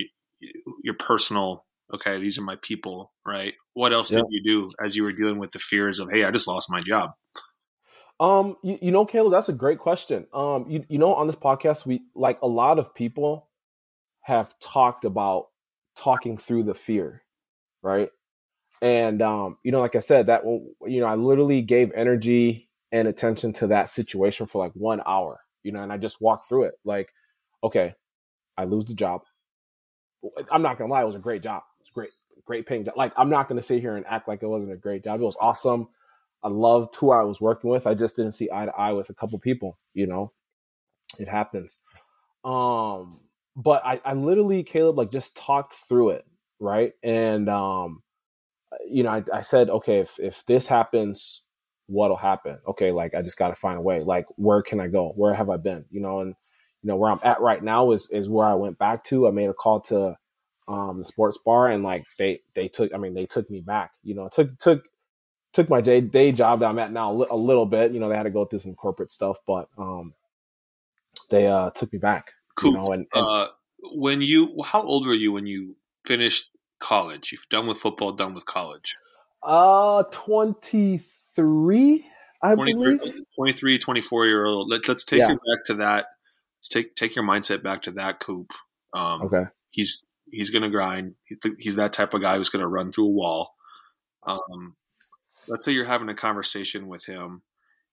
your, 0.82 0.94
personal 0.94 1.64
okay, 1.92 2.20
these 2.20 2.38
are 2.38 2.42
my 2.42 2.56
people, 2.62 3.12
right? 3.26 3.54
What 3.74 3.92
else 3.92 4.10
yeah. 4.10 4.18
did 4.18 4.26
you 4.30 4.42
do 4.44 4.70
as 4.84 4.96
you 4.96 5.02
were 5.02 5.12
dealing 5.12 5.38
with 5.38 5.50
the 5.50 5.58
fears 5.58 5.98
of, 5.98 6.08
hey, 6.10 6.24
I 6.24 6.30
just 6.30 6.46
lost 6.46 6.70
my 6.70 6.80
job? 6.80 7.10
Um, 8.20 8.56
you, 8.62 8.78
you 8.82 8.90
know, 8.90 9.06
Caleb, 9.06 9.32
that's 9.32 9.48
a 9.48 9.54
great 9.54 9.78
question. 9.78 10.26
Um, 10.32 10.66
you, 10.68 10.84
you 10.88 10.98
know, 10.98 11.14
on 11.14 11.26
this 11.26 11.36
podcast, 11.36 11.86
we 11.86 12.02
like 12.14 12.40
a 12.42 12.46
lot 12.46 12.78
of 12.78 12.94
people 12.94 13.48
have 14.22 14.54
talked 14.60 15.04
about 15.04 15.46
talking 15.96 16.36
through 16.36 16.64
the 16.64 16.74
fear, 16.74 17.22
right? 17.82 18.10
And 18.82 19.22
um, 19.22 19.56
you 19.64 19.72
know, 19.72 19.80
like 19.80 19.96
I 19.96 20.00
said, 20.00 20.26
that 20.26 20.42
you 20.44 21.00
know, 21.00 21.06
I 21.06 21.14
literally 21.14 21.62
gave 21.62 21.92
energy 21.94 22.68
and 22.92 23.08
attention 23.08 23.52
to 23.54 23.68
that 23.68 23.88
situation 23.88 24.46
for 24.46 24.62
like 24.62 24.72
one 24.74 25.00
hour, 25.06 25.40
you 25.62 25.72
know, 25.72 25.82
and 25.82 25.92
I 25.92 25.96
just 25.96 26.20
walked 26.20 26.48
through 26.48 26.64
it. 26.64 26.74
Like, 26.84 27.08
okay, 27.64 27.94
I 28.56 28.64
lose 28.64 28.84
the 28.84 28.94
job. 28.94 29.22
I'm 30.50 30.62
not 30.62 30.78
gonna 30.78 30.90
lie, 30.90 31.02
it 31.02 31.06
was 31.06 31.14
a 31.14 31.20
great 31.20 31.42
job. 31.42 31.62
It's 31.80 31.90
great, 31.90 32.10
great 32.44 32.66
paying 32.66 32.84
job. 32.84 32.94
Like, 32.96 33.12
I'm 33.16 33.30
not 33.30 33.48
gonna 33.48 33.62
sit 33.62 33.80
here 33.80 33.96
and 33.96 34.06
act 34.06 34.28
like 34.28 34.42
it 34.42 34.48
wasn't 34.48 34.72
a 34.72 34.76
great 34.76 35.04
job. 35.04 35.20
It 35.20 35.24
was 35.24 35.36
awesome. 35.40 35.88
I 36.42 36.48
loved 36.48 36.96
who 36.96 37.10
I 37.10 37.22
was 37.22 37.40
working 37.40 37.70
with. 37.70 37.86
I 37.86 37.94
just 37.94 38.16
didn't 38.16 38.32
see 38.32 38.48
eye 38.52 38.64
to 38.64 38.72
eye 38.72 38.92
with 38.92 39.10
a 39.10 39.14
couple 39.14 39.38
people, 39.38 39.78
you 39.94 40.06
know. 40.06 40.32
It 41.18 41.28
happens. 41.28 41.78
Um, 42.44 43.20
but 43.56 43.84
I, 43.84 44.00
I 44.04 44.14
literally, 44.14 44.62
Caleb, 44.62 44.96
like 44.96 45.12
just 45.12 45.36
talked 45.36 45.74
through 45.74 46.10
it, 46.10 46.24
right? 46.58 46.92
And 47.02 47.48
um, 47.48 48.02
you 48.88 49.02
know, 49.02 49.10
I, 49.10 49.24
I 49.32 49.40
said, 49.42 49.68
okay, 49.70 49.98
if 50.00 50.18
if 50.18 50.44
this 50.46 50.66
happens, 50.66 51.42
what'll 51.86 52.16
happen? 52.16 52.58
Okay, 52.68 52.92
like 52.92 53.14
I 53.14 53.22
just 53.22 53.36
got 53.36 53.48
to 53.48 53.54
find 53.54 53.78
a 53.78 53.82
way. 53.82 54.02
Like, 54.02 54.26
where 54.36 54.62
can 54.62 54.80
I 54.80 54.86
go? 54.86 55.12
Where 55.16 55.34
have 55.34 55.50
I 55.50 55.56
been? 55.56 55.84
You 55.90 56.00
know, 56.00 56.20
and 56.20 56.34
you 56.82 56.88
know 56.88 56.96
where 56.96 57.10
I'm 57.10 57.20
at 57.22 57.40
right 57.40 57.62
now 57.62 57.92
is 57.92 58.08
is 58.10 58.28
where 58.28 58.46
I 58.46 58.54
went 58.54 58.78
back 58.78 59.04
to. 59.04 59.28
I 59.28 59.30
made 59.30 59.48
a 59.48 59.54
call 59.54 59.80
to 59.82 60.16
um 60.68 60.98
the 60.98 61.04
sports 61.04 61.38
bar, 61.44 61.68
and 61.68 61.82
like 61.82 62.06
they 62.18 62.40
they 62.54 62.68
took, 62.68 62.94
I 62.94 62.98
mean, 62.98 63.14
they 63.14 63.26
took 63.26 63.50
me 63.50 63.60
back. 63.60 63.92
You 64.02 64.14
know, 64.14 64.28
took 64.32 64.58
took 64.58 64.84
took 65.52 65.68
my 65.68 65.80
day 65.80 66.00
day 66.00 66.32
job 66.32 66.60
that 66.60 66.68
I'm 66.68 66.78
at 66.78 66.92
now 66.92 67.10
a 67.12 67.36
little 67.36 67.66
bit. 67.66 67.92
You 67.92 68.00
know, 68.00 68.08
they 68.08 68.16
had 68.16 68.24
to 68.24 68.30
go 68.30 68.44
through 68.44 68.60
some 68.60 68.74
corporate 68.74 69.12
stuff, 69.12 69.36
but 69.46 69.68
um, 69.76 70.14
they 71.28 71.46
uh 71.46 71.70
took 71.70 71.92
me 71.92 71.98
back. 71.98 72.32
Cool. 72.56 72.72
You 72.72 72.76
know, 72.76 72.92
and, 72.92 73.06
and 73.12 73.26
uh, 73.26 73.48
when 73.92 74.20
you, 74.20 74.62
how 74.64 74.82
old 74.82 75.06
were 75.06 75.14
you 75.14 75.32
when 75.32 75.46
you 75.46 75.76
finished 76.06 76.50
college? 76.78 77.32
You've 77.32 77.48
done 77.50 77.66
with 77.66 77.78
football, 77.78 78.12
done 78.12 78.34
with 78.34 78.46
college. 78.46 78.96
Uh, 79.42 80.04
twenty 80.10 81.00
three. 81.34 82.06
I 82.42 82.54
23, 82.54 82.96
believe 82.96 83.20
23, 83.36 83.78
24 83.80 84.26
year 84.26 84.46
old. 84.46 84.70
Let, 84.70 84.88
let's 84.88 85.04
take 85.04 85.18
yeah. 85.18 85.28
you 85.28 85.34
back 85.34 85.66
to 85.66 85.74
that. 85.74 86.06
Take 86.68 86.94
take 86.94 87.16
your 87.16 87.24
mindset 87.24 87.62
back 87.62 87.82
to 87.82 87.92
that 87.92 88.20
coop. 88.20 88.50
Um, 88.92 89.22
okay. 89.22 89.44
He's 89.70 90.04
he's 90.30 90.50
gonna 90.50 90.70
grind. 90.70 91.14
He's 91.58 91.76
that 91.76 91.92
type 91.92 92.14
of 92.14 92.22
guy 92.22 92.36
who's 92.36 92.50
gonna 92.50 92.68
run 92.68 92.92
through 92.92 93.06
a 93.06 93.10
wall. 93.10 93.54
Um, 94.26 94.76
let's 95.48 95.64
say 95.64 95.72
you're 95.72 95.84
having 95.84 96.08
a 96.08 96.14
conversation 96.14 96.86
with 96.86 97.04
him 97.04 97.42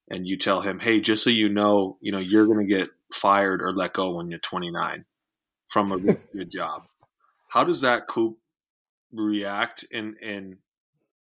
and 0.09 0.27
you 0.27 0.38
tell 0.38 0.62
him, 0.62 0.79
"Hey, 0.79 1.00
just 1.00 1.24
so 1.24 1.29
you 1.29 1.50
know, 1.50 1.97
you 2.01 2.12
know, 2.12 2.19
you're 2.19 2.45
going 2.45 2.65
to 2.65 2.74
get 2.74 2.89
fired 3.13 3.62
or 3.62 3.74
let 3.74 3.93
go 3.93 4.15
when 4.15 4.29
you're 4.29 4.39
29 4.39 5.05
from 5.67 5.91
a 5.91 6.00
good 6.33 6.51
job." 6.51 6.83
How 7.50 7.63
does 7.63 7.81
that 7.81 8.07
coop 8.07 8.38
react? 9.12 9.86
And 9.93 10.15
and 10.21 10.57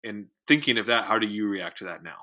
and 0.03 0.27
thinking 0.47 0.79
of 0.79 0.87
that, 0.87 1.05
how 1.05 1.19
do 1.19 1.27
you 1.27 1.49
react 1.49 1.79
to 1.79 1.85
that 1.85 2.03
now? 2.03 2.19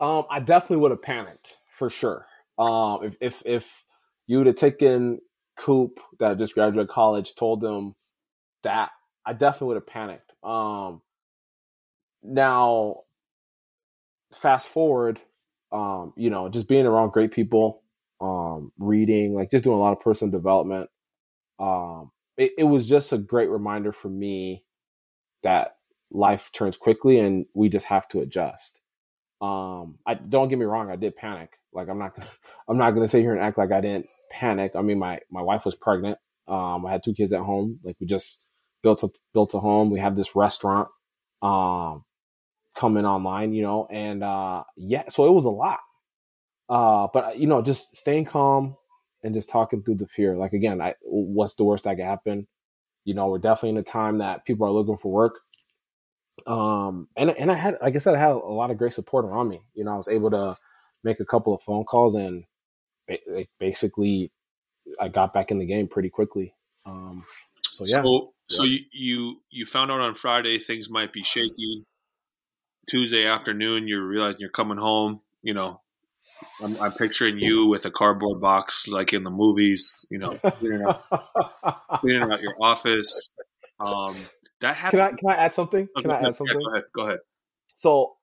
Um, 0.00 0.24
I 0.30 0.40
definitely 0.40 0.78
would 0.78 0.90
have 0.92 1.02
panicked 1.02 1.58
for 1.76 1.90
sure. 1.90 2.26
Um, 2.60 3.00
if 3.04 3.16
if 3.22 3.42
if 3.46 3.86
you 4.28 4.38
would 4.38 4.48
have 4.48 4.56
taken 4.56 5.20
Coop 5.58 6.00
that 6.20 6.38
just 6.38 6.54
graduated 6.54 6.90
college, 6.90 7.34
told 7.36 7.62
them 7.62 7.96
that, 8.64 8.90
I 9.26 9.32
definitely 9.34 9.68
would 9.68 9.76
have 9.78 9.86
panicked. 9.86 10.32
Um, 10.44 11.02
now, 12.22 13.02
fast 14.34 14.68
forward, 14.68 15.20
um, 15.72 16.12
you 16.16 16.30
know, 16.30 16.48
just 16.48 16.68
being 16.68 16.86
around 16.86 17.12
great 17.12 17.32
people, 17.32 17.82
um, 18.20 18.72
reading, 18.78 19.34
like 19.34 19.50
just 19.50 19.64
doing 19.64 19.76
a 19.76 19.80
lot 19.80 19.92
of 19.92 20.00
personal 20.00 20.30
development. 20.30 20.90
Um, 21.58 22.10
it, 22.36 22.52
it 22.58 22.64
was 22.64 22.88
just 22.88 23.12
a 23.12 23.18
great 23.18 23.50
reminder 23.50 23.92
for 23.92 24.08
me 24.08 24.64
that 25.42 25.76
life 26.12 26.50
turns 26.52 26.76
quickly 26.76 27.18
and 27.20 27.46
we 27.54 27.68
just 27.68 27.86
have 27.86 28.08
to 28.08 28.20
adjust. 28.20 28.80
Um, 29.42 29.98
I 30.06 30.14
don't 30.14 30.48
get 30.48 30.58
me 30.58 30.66
wrong, 30.66 30.90
I 30.90 30.96
did 30.96 31.16
panic. 31.16 31.59
Like 31.72 31.88
I'm 31.88 31.98
not 31.98 32.16
gonna, 32.16 32.28
I'm 32.68 32.78
not 32.78 32.92
gonna 32.92 33.08
sit 33.08 33.22
here 33.22 33.32
and 33.32 33.42
act 33.42 33.58
like 33.58 33.72
I 33.72 33.80
didn't 33.80 34.06
panic. 34.30 34.72
I 34.74 34.82
mean, 34.82 34.98
my 34.98 35.20
my 35.30 35.42
wife 35.42 35.64
was 35.64 35.76
pregnant. 35.76 36.18
Um, 36.48 36.84
I 36.86 36.92
had 36.92 37.04
two 37.04 37.14
kids 37.14 37.32
at 37.32 37.40
home. 37.40 37.80
Like 37.84 37.96
we 38.00 38.06
just 38.06 38.44
built 38.82 39.02
a 39.02 39.10
built 39.34 39.54
a 39.54 39.60
home. 39.60 39.90
We 39.90 40.00
have 40.00 40.16
this 40.16 40.34
restaurant. 40.36 40.88
Um, 41.42 42.04
coming 42.76 43.04
online, 43.04 43.52
you 43.52 43.62
know, 43.62 43.86
and 43.90 44.22
uh 44.22 44.64
yeah, 44.76 45.08
so 45.08 45.26
it 45.26 45.32
was 45.32 45.44
a 45.44 45.50
lot. 45.50 45.80
Uh 46.68 47.08
but 47.12 47.38
you 47.38 47.46
know, 47.46 47.62
just 47.62 47.96
staying 47.96 48.24
calm 48.26 48.76
and 49.22 49.34
just 49.34 49.50
talking 49.50 49.82
through 49.82 49.96
the 49.96 50.06
fear. 50.06 50.36
Like 50.36 50.52
again, 50.52 50.80
I 50.80 50.94
what's 51.02 51.54
the 51.54 51.64
worst 51.64 51.84
that 51.84 51.96
could 51.96 52.04
happen? 52.04 52.46
You 53.04 53.14
know, 53.14 53.28
we're 53.28 53.38
definitely 53.38 53.70
in 53.70 53.76
a 53.78 53.82
time 53.82 54.18
that 54.18 54.44
people 54.44 54.66
are 54.66 54.72
looking 54.72 54.98
for 54.98 55.12
work. 55.12 55.40
Um 56.46 57.08
and 57.16 57.30
and 57.30 57.50
I 57.50 57.54
had 57.54 57.78
like 57.82 57.96
I 57.96 57.98
said, 57.98 58.14
I 58.14 58.20
had 58.20 58.30
a 58.30 58.36
lot 58.36 58.70
of 58.70 58.78
great 58.78 58.94
support 58.94 59.24
around 59.24 59.48
me. 59.48 59.60
You 59.74 59.84
know, 59.84 59.92
I 59.92 59.96
was 59.96 60.08
able 60.08 60.30
to 60.30 60.56
make 61.04 61.20
a 61.20 61.24
couple 61.24 61.54
of 61.54 61.62
phone 61.62 61.84
calls 61.84 62.14
and 62.14 62.44
basically 63.58 64.30
I 65.00 65.08
got 65.08 65.32
back 65.32 65.50
in 65.50 65.58
the 65.58 65.66
game 65.66 65.88
pretty 65.88 66.10
quickly. 66.10 66.54
Um 66.86 67.24
so 67.72 67.84
yeah. 67.86 68.02
So, 68.02 68.32
so 68.48 68.64
you, 68.64 68.78
you 68.92 69.42
you 69.50 69.66
found 69.66 69.90
out 69.90 70.00
on 70.00 70.14
Friday 70.14 70.58
things 70.58 70.90
might 70.90 71.12
be 71.12 71.22
shaky. 71.22 71.84
Tuesday 72.88 73.26
afternoon, 73.26 73.86
you're 73.86 74.04
realizing 74.04 74.40
you're 74.40 74.50
coming 74.50 74.78
home. 74.78 75.20
You 75.42 75.54
know, 75.54 75.80
I'm, 76.62 76.76
I'm, 76.80 76.92
picturing 76.92 77.38
you 77.38 77.66
with 77.66 77.86
a 77.86 77.90
cardboard 77.90 78.40
box 78.40 78.88
like 78.88 79.12
in 79.12 79.22
the 79.22 79.30
movies. 79.30 80.04
You 80.10 80.18
know, 80.18 80.38
cleaning 80.58 80.82
out, 80.82 81.04
cleaning 82.00 82.30
out 82.30 82.40
your 82.40 82.54
office. 82.60 83.28
Um, 83.78 84.14
that 84.60 84.76
happened. 84.76 85.00
Can 85.00 85.00
I 85.00 85.16
can 85.16 85.30
I 85.30 85.44
add 85.44 85.54
something? 85.54 85.88
Oh, 85.96 86.02
can 86.02 86.10
I 86.10 86.16
add 86.16 86.36
something? 86.36 86.46
Yeah, 86.48 86.66
go 86.66 86.72
ahead. 86.72 86.84
Go 86.92 87.06
ahead. 87.06 87.18
So, 87.76 88.16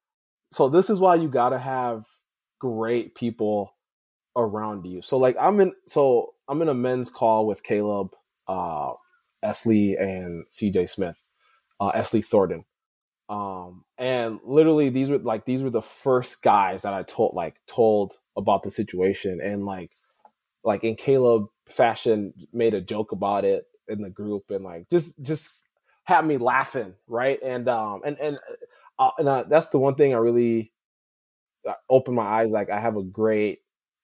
so 0.52 0.70
this 0.70 0.90
is 0.90 1.00
why 1.00 1.16
you 1.16 1.30
got 1.30 1.50
to 1.50 1.60
have 1.60 2.04
great 2.60 3.16
people 3.16 3.76
around 4.36 4.86
you. 4.86 5.02
So, 5.02 5.18
like, 5.18 5.36
I'm 5.40 5.60
in. 5.60 5.74
So 5.88 6.34
I'm 6.48 6.62
in 6.62 6.70
a 6.70 6.74
men's 6.74 7.10
call 7.10 7.46
with 7.48 7.64
Caleb, 7.64 8.12
uh, 8.48 8.94
Esley, 9.44 10.00
and 10.02 10.46
CJ 10.52 10.90
Smith, 10.90 11.22
uh, 11.80 11.92
Esley 11.92 12.26
Thornton. 12.26 12.66
Um, 13.30 13.84
and 13.98 14.40
literally 14.46 14.90
these 14.90 15.10
were 15.10 15.18
like 15.18 15.46
these 15.46 15.62
were 15.62 15.70
the 15.70 15.82
first 15.82 16.42
guys 16.42 16.84
that 16.84 16.94
I 16.94 17.04
told 17.04 17.36
like 17.36 17.56
told 17.68 18.14
about 18.38 18.64
the 18.64 18.70
situation 18.70 19.42
and 19.44 19.66
like 19.66 19.92
like 20.64 20.84
in 20.86 20.96
Caleb 20.96 21.48
fashion 21.68 22.34
made 22.54 22.74
a 22.74 22.82
joke 22.82 23.12
about 23.12 23.44
it 23.44 23.66
in 23.90 24.02
the 24.02 24.10
group 24.10 24.46
and 24.50 24.64
like 24.64 24.90
just 24.90 25.22
just 25.22 25.50
had 26.06 26.26
me 26.26 26.38
laughing, 26.38 26.94
right? 27.08 27.40
And 27.44 27.68
um 27.68 28.02
and 28.06 28.18
and 28.20 28.40
uh, 28.98 29.12
and 29.18 29.28
uh, 29.28 29.44
that's 29.50 29.70
the 29.70 29.80
one 29.80 29.96
thing 29.96 30.14
I 30.14 30.18
really 30.18 30.72
opened 31.90 32.16
my 32.16 32.26
eyes 32.26 32.52
like 32.52 32.70
I 32.70 32.80
have 32.80 32.98
a 32.98 33.04
great 33.04 33.60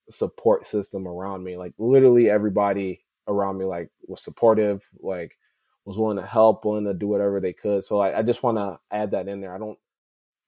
support 0.09 0.67
system 0.67 1.07
around 1.07 1.43
me. 1.43 1.57
Like 1.57 1.73
literally 1.77 2.29
everybody 2.29 3.05
around 3.27 3.57
me 3.57 3.65
like 3.65 3.89
was 4.07 4.23
supportive, 4.23 4.83
like 4.99 5.37
was 5.85 5.97
willing 5.97 6.17
to 6.17 6.25
help, 6.25 6.65
willing 6.65 6.85
to 6.85 6.93
do 6.93 7.07
whatever 7.07 7.39
they 7.39 7.53
could. 7.53 7.85
So 7.85 7.99
I, 7.99 8.19
I 8.19 8.21
just 8.21 8.43
want 8.43 8.57
to 8.57 8.79
add 8.91 9.11
that 9.11 9.27
in 9.27 9.41
there. 9.41 9.55
I 9.55 9.59
don't, 9.59 9.77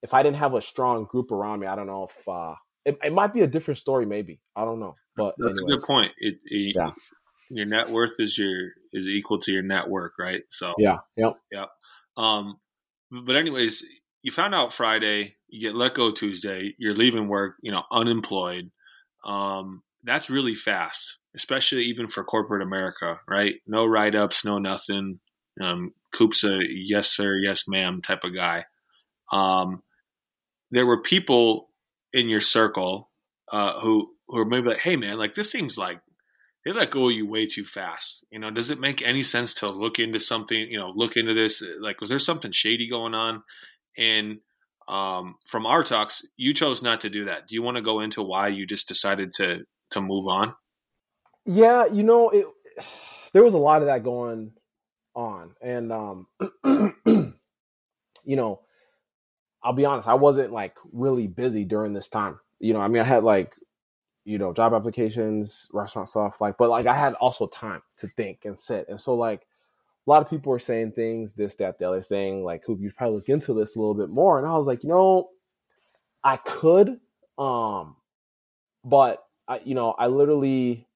if 0.02 0.14
I 0.14 0.24
didn't 0.24 0.38
have 0.38 0.54
a 0.54 0.62
strong 0.62 1.06
group 1.06 1.32
around 1.32 1.60
me, 1.60 1.68
I 1.68 1.76
don't 1.76 1.88
know 1.88 2.08
if 2.10 2.28
uh, 2.28 2.56
it, 2.86 2.98
it 3.04 3.14
might 3.14 3.34
be 3.34 3.42
a 3.42 3.48
different 3.48 3.80
story. 3.80 4.06
Maybe 4.06 4.40
I 4.56 4.64
don't 4.66 4.80
know. 4.80 4.96
But 5.18 5.36
that's 5.38 5.60
anyways. 5.60 5.74
a 5.74 5.78
good 5.78 5.88
point. 5.88 6.12
It, 6.20 6.36
it, 6.46 6.76
yeah. 6.76 6.92
Your 7.50 7.66
net 7.66 7.90
worth 7.90 8.14
is 8.20 8.38
your 8.38 8.72
is 8.92 9.08
equal 9.08 9.40
to 9.42 9.52
your 9.52 9.62
network, 9.62 10.14
right? 10.18 10.42
So 10.50 10.74
yeah, 10.80 10.98
yep, 11.16 11.36
yep. 11.52 11.70
Um, 12.18 12.60
but 13.12 13.36
anyways, 13.36 13.86
you 14.26 14.32
found 14.32 14.56
out 14.56 14.74
Friday, 14.74 15.36
you 15.50 15.62
get 15.62 15.76
let 15.76 15.94
go 15.94 16.12
Tuesday, 16.12 16.74
you're 16.80 16.96
leaving 16.96 17.28
work, 17.28 17.58
you 17.62 17.72
know, 17.72 17.84
unemployed. 17.92 18.72
Um, 19.24 19.84
that's 20.04 20.32
really 20.32 20.56
fast, 20.56 21.20
especially 21.36 21.84
even 21.84 22.08
for 22.08 22.24
corporate 22.24 22.64
America, 22.64 23.20
right? 23.28 23.54
No 23.68 23.86
write 23.86 24.16
ups, 24.16 24.44
no 24.44 24.58
nothing. 24.58 25.20
Um, 25.62 25.94
Coop's 26.12 26.44
a 26.44 26.58
yes 26.68 27.08
sir, 27.08 27.38
yes 27.38 27.68
ma'am 27.68 28.02
type 28.02 28.24
of 28.24 28.34
guy. 28.34 28.66
Um, 29.32 29.84
there 30.72 30.88
were 30.88 31.04
people 31.04 31.70
in 32.12 32.28
your 32.28 32.42
circle 32.42 33.12
uh, 33.52 33.80
who 33.80 34.10
who 34.28 34.40
are 34.40 34.46
maybe 34.46 34.70
like, 34.70 34.80
hey 34.80 34.96
man, 34.96 35.20
like 35.20 35.36
this 35.36 35.52
seems 35.52 35.78
like 35.78 36.02
they 36.66 36.72
let 36.72 36.90
go 36.90 37.10
of 37.10 37.14
you 37.14 37.28
way 37.28 37.46
too 37.46 37.64
fast. 37.64 38.26
You 38.32 38.40
know, 38.40 38.50
does 38.50 38.72
it 38.72 38.80
make 38.80 39.04
any 39.04 39.22
sense 39.22 39.54
to 39.56 39.70
look 39.70 40.00
into 40.00 40.20
something? 40.20 40.60
You 40.60 40.80
know, 40.80 40.92
look 40.96 41.16
into 41.16 41.36
this. 41.36 41.64
Like, 41.80 42.02
was 42.02 42.10
there 42.10 42.18
something 42.18 42.52
shady 42.52 42.90
going 42.90 43.14
on? 43.14 43.44
And 43.98 44.40
um, 44.88 45.36
from 45.46 45.66
our 45.66 45.84
talks, 45.84 46.26
you 46.38 46.54
chose 46.54 46.84
not 46.84 47.02
to 47.02 47.10
do 47.10 47.26
that. 47.26 47.48
Do 47.48 47.56
you 47.56 47.64
want 47.64 47.78
to 47.78 47.82
go 47.82 48.02
into 48.02 48.22
why 48.22 48.50
you 48.50 48.66
just 48.66 48.88
decided 48.88 49.34
to 49.34 49.66
to 49.92 50.02
move 50.02 50.28
on? 50.28 50.54
Yeah, 51.46 51.86
you 51.86 52.04
know, 52.04 52.30
it 52.30 52.46
there 53.34 53.44
was 53.44 53.54
a 53.54 53.60
lot 53.60 53.82
of 53.82 53.88
that 53.88 54.04
going 54.04 54.52
on. 55.16 55.56
And 55.62 55.92
um 55.92 56.28
you 58.24 58.36
know, 58.36 58.62
I'll 59.64 59.74
be 59.74 59.86
honest, 59.86 60.08
I 60.08 60.16
wasn't 60.16 60.52
like 60.52 60.76
really 60.92 61.28
busy 61.28 61.64
during 61.64 61.94
this 61.94 62.10
time. 62.10 62.40
You 62.60 62.74
know, 62.74 62.82
I 62.82 62.88
mean 62.88 63.02
I 63.02 63.06
had 63.06 63.24
like 63.24 63.56
you 64.28 64.40
know, 64.40 64.54
job 64.54 64.74
applications, 64.74 65.68
restaurant 65.72 66.10
stuff 66.10 66.42
like 66.42 66.58
but 66.58 66.70
like 66.70 66.86
I 66.86 66.96
had 66.96 67.14
also 67.16 67.48
time 67.48 67.82
to 67.98 68.08
think 68.08 68.46
and 68.46 68.60
sit. 68.60 68.88
And 68.90 69.02
so 69.02 69.16
like 69.16 69.48
a 70.06 70.10
lot 70.10 70.22
of 70.22 70.30
people 70.30 70.52
were 70.52 70.60
saying 70.60 70.92
things, 70.92 71.34
this, 71.34 71.56
that, 71.56 71.80
the 71.80 71.88
other 71.88 72.02
thing. 72.02 72.44
Like, 72.44 72.64
Coop, 72.66 72.80
you 72.82 72.92
probably 72.92 73.18
look 73.18 73.30
into 73.30 73.54
this 73.54 73.76
a 73.76 73.80
little 73.80 73.96
bit 73.96 74.10
more. 74.10 74.38
And 74.38 74.48
I 74.48 74.56
was 74.58 74.68
like, 74.68 74.84
you 74.84 74.90
know, 74.90 75.30
I 76.24 76.38
could, 76.38 77.00
um, 77.38 77.96
but 78.84 79.26
I, 79.48 79.62
you 79.64 79.76
know, 79.76 79.92
I 79.92 80.08
literally 80.08 80.88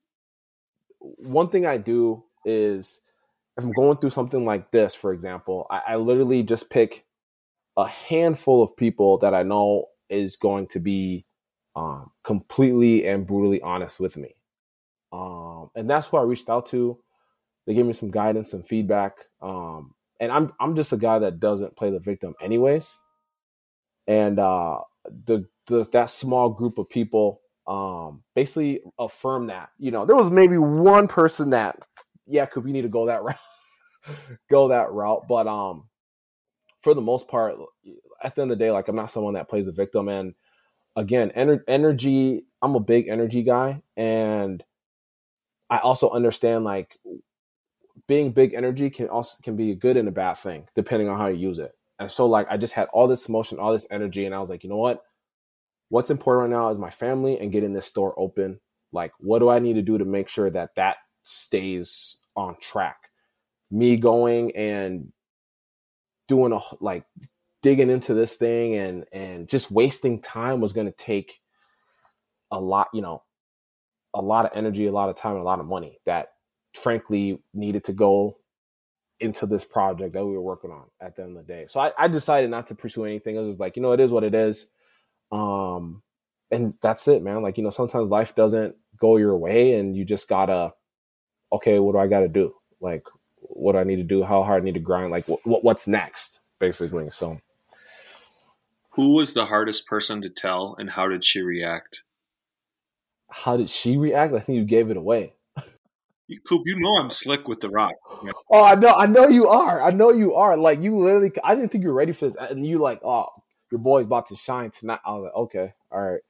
one 0.99 1.49
thing 1.49 1.65
I 1.65 1.77
do 1.77 2.23
is 2.45 3.01
if 3.57 3.63
I'm 3.63 3.71
going 3.71 3.97
through 3.97 4.11
something 4.11 4.45
like 4.45 4.71
this, 4.71 4.95
for 4.95 5.13
example, 5.13 5.67
I, 5.69 5.81
I 5.89 5.95
literally 5.95 6.43
just 6.43 6.69
pick 6.69 7.05
a 7.77 7.87
handful 7.87 8.63
of 8.63 8.75
people 8.75 9.17
that 9.19 9.33
I 9.33 9.43
know 9.43 9.85
is 10.09 10.35
going 10.35 10.67
to 10.67 10.79
be 10.79 11.25
um, 11.75 12.11
completely 12.23 13.07
and 13.07 13.25
brutally 13.25 13.61
honest 13.61 13.99
with 13.99 14.17
me. 14.17 14.35
Um, 15.11 15.69
and 15.75 15.89
that's 15.89 16.07
who 16.07 16.17
I 16.17 16.23
reached 16.23 16.49
out 16.49 16.67
to. 16.67 16.99
They 17.69 17.75
gave 17.75 17.88
me 17.88 17.93
some 17.93 18.11
guidance 18.11 18.53
and 18.55 18.67
feedback. 18.67 19.13
Um, 19.43 19.95
and 20.19 20.33
I'm 20.33 20.53
I'm 20.59 20.75
just 20.75 20.93
a 20.93 20.97
guy 20.97 21.19
that 21.21 21.39
doesn't 21.39 21.77
play 21.77 21.91
the 21.91 21.99
victim 22.01 22.35
anyways. 22.41 22.99
And 24.07 24.39
uh, 24.39 24.79
the, 25.25 25.47
the 25.67 25.85
that 25.93 26.09
small 26.09 26.49
group 26.49 26.79
of 26.79 26.89
people 26.89 27.41
um, 27.67 28.23
basically 28.35 28.81
affirm 28.99 29.47
that. 29.47 29.69
You 29.79 29.91
know, 29.91 30.05
there 30.05 30.17
was 30.17 30.31
maybe 30.31 30.57
one 30.57 31.07
person 31.07 31.51
that, 31.51 31.77
yeah, 32.27 32.47
could 32.47 32.65
we 32.65 32.73
need 32.73 32.83
to 32.83 32.89
go 32.89 33.07
that 33.07 33.23
route, 33.25 33.38
go 34.51 34.69
that 34.69 34.91
route. 34.91 35.27
But 35.29 35.47
um, 35.47 35.89
for 36.83 36.93
the 36.93 37.01
most 37.01 37.27
part, 37.29 37.55
at 38.23 38.35
the 38.35 38.43
end 38.43 38.51
of 38.51 38.59
the 38.59 38.65
day, 38.65 38.71
like 38.71 38.88
I'm 38.89 38.97
not 38.97 39.11
someone 39.11 39.35
that 39.35 39.49
plays 39.49 39.67
a 39.67 39.73
victim. 39.73 40.09
And 40.09 40.35
again, 40.95 41.31
ener- 41.38 41.63
energy, 41.67 42.45
I'm 42.61 42.75
a 42.75 42.81
big 42.81 43.07
energy 43.09 43.43
guy, 43.43 43.83
and 43.97 44.63
I 45.69 45.79
also 45.79 46.11
understand 46.11 46.65
like 46.65 46.97
being 48.08 48.32
big 48.32 48.53
energy 48.53 48.89
can 48.89 49.10
also 49.10 49.38
can 49.44 49.56
be 49.56 49.72
a 49.72 49.75
good 49.75 49.98
and 49.98 50.08
a 50.08 50.12
bad 50.12 50.36
thing 50.36 50.68
depending 50.75 51.10
on 51.10 51.18
how 51.18 51.27
you 51.27 51.38
use 51.38 51.60
it. 51.60 51.72
And 52.00 52.12
so 52.12 52.25
like 52.25 52.48
I 52.50 52.58
just 52.58 52.74
had 52.74 52.88
all 52.94 53.08
this 53.08 53.27
emotion, 53.27 53.60
all 53.60 53.74
this 53.74 53.88
energy, 53.91 54.25
and 54.25 54.34
I 54.34 54.39
was 54.39 54.50
like, 54.50 54.63
you 54.63 54.70
know 54.70 54.77
what? 54.77 55.03
what's 55.89 56.12
important 56.12 56.51
right 56.51 56.58
now 56.58 56.70
is 56.70 56.79
my 56.79 56.91
family 56.91 57.39
and 57.39 57.51
getting 57.51 57.74
this 57.74 57.86
store 57.86 58.13
open. 58.18 58.60
Like, 58.91 59.12
what 59.20 59.39
do 59.39 59.50
I 59.50 59.60
need 59.60 59.74
to 59.74 59.82
do 59.82 59.98
to 59.98 60.06
make 60.06 60.29
sure 60.29 60.50
that 60.50 60.75
that 60.75 60.98
stays 61.24 62.18
on 62.36 62.56
track? 62.62 62.98
Me 63.70 63.98
going 63.98 64.56
and 64.56 65.12
doing 66.27 66.53
a 66.53 66.60
like 66.79 67.03
digging 67.62 67.89
into 67.89 68.13
this 68.13 68.36
thing 68.38 68.75
and 68.75 69.06
and 69.12 69.48
just 69.48 69.70
wasting 69.70 70.22
time 70.22 70.62
was 70.62 70.74
going 70.74 70.88
to 70.88 70.94
take 70.94 71.39
a 72.51 72.60
lot, 72.60 72.88
you 72.94 73.01
know, 73.01 73.22
a 74.15 74.22
lot 74.22 74.46
of 74.46 74.51
energy, 74.56 74.88
a 74.88 74.91
lot 74.91 75.10
of 75.10 75.18
time, 75.18 75.34
and 75.34 75.41
a 75.41 75.46
lot 75.46 75.60
of 75.60 75.68
money 75.68 76.00
that 76.06 76.29
frankly 76.73 77.39
needed 77.53 77.83
to 77.85 77.93
go 77.93 78.38
into 79.19 79.45
this 79.45 79.65
project 79.65 80.13
that 80.13 80.25
we 80.25 80.31
were 80.31 80.41
working 80.41 80.71
on 80.71 80.85
at 81.01 81.15
the 81.15 81.23
end 81.23 81.38
of 81.38 81.45
the 81.45 81.53
day. 81.53 81.65
So 81.67 81.79
I, 81.79 81.91
I 81.97 82.07
decided 82.07 82.49
not 82.49 82.67
to 82.67 82.75
pursue 82.75 83.05
anything. 83.05 83.35
It 83.35 83.41
was 83.41 83.59
like, 83.59 83.75
you 83.75 83.81
know, 83.81 83.91
it 83.91 83.99
is 83.99 84.11
what 84.11 84.23
it 84.23 84.33
is. 84.33 84.67
Um, 85.31 86.01
and 86.51 86.73
that's 86.81 87.07
it, 87.07 87.21
man. 87.21 87.41
Like, 87.41 87.57
you 87.57 87.63
know, 87.63 87.69
sometimes 87.69 88.09
life 88.09 88.35
doesn't 88.35 88.75
go 88.97 89.17
your 89.17 89.38
way 89.38 89.73
and 89.73 89.95
you 89.95 90.05
just 90.05 90.27
gotta, 90.27 90.73
okay, 91.51 91.79
what 91.79 91.93
do 91.93 91.99
I 91.99 92.07
gotta 92.07 92.29
do? 92.29 92.53
Like, 92.79 93.03
what 93.41 93.73
do 93.73 93.79
I 93.79 93.83
need 93.83 93.97
to 93.97 94.03
do? 94.03 94.23
How 94.23 94.43
hard 94.43 94.61
I 94.61 94.65
need 94.65 94.75
to 94.75 94.79
grind? 94.79 95.11
Like, 95.11 95.27
what, 95.27 95.63
what's 95.63 95.88
next, 95.88 96.39
basically. 96.59 97.09
So, 97.09 97.39
who 98.91 99.13
was 99.13 99.33
the 99.33 99.45
hardest 99.45 99.85
person 99.88 100.21
to 100.21 100.29
tell 100.29 100.75
and 100.79 100.89
how 100.89 101.07
did 101.07 101.23
she 101.23 101.41
react? 101.41 102.03
How 103.29 103.57
did 103.57 103.69
she 103.69 103.97
react? 103.97 104.33
I 104.33 104.39
think 104.39 104.57
you 104.57 104.65
gave 104.65 104.89
it 104.89 104.97
away. 104.97 105.33
Coop, 106.48 106.63
you 106.65 106.79
know 106.79 107.01
I'm 107.01 107.09
slick 107.09 107.48
with 107.48 107.59
the 107.59 107.69
rock. 107.69 107.93
Yeah. 108.24 108.31
Oh, 108.51 108.63
I 108.63 108.75
know, 108.75 108.89
I 108.89 109.05
know 109.05 109.27
you 109.27 109.48
are. 109.48 109.81
I 109.81 109.91
know 109.91 110.12
you 110.12 110.35
are. 110.35 110.57
Like 110.57 110.81
you 110.81 110.98
literally, 111.00 111.31
I 111.44 111.55
didn't 111.55 111.72
think 111.72 111.83
you 111.83 111.89
were 111.89 111.96
ready 111.96 112.11
for 112.11 112.27
this, 112.27 112.35
and 112.35 112.65
you 112.65 112.79
like, 112.79 113.01
oh, 113.03 113.27
your 113.72 113.79
boy's 113.79 114.05
about 114.05 114.27
to 114.27 114.35
shine 114.35 114.72
tonight. 114.72 115.00
I 115.05 115.11
was 115.13 115.24
like, 115.24 115.35
okay, 115.35 115.74
all 115.92 116.01
right. 116.01 116.22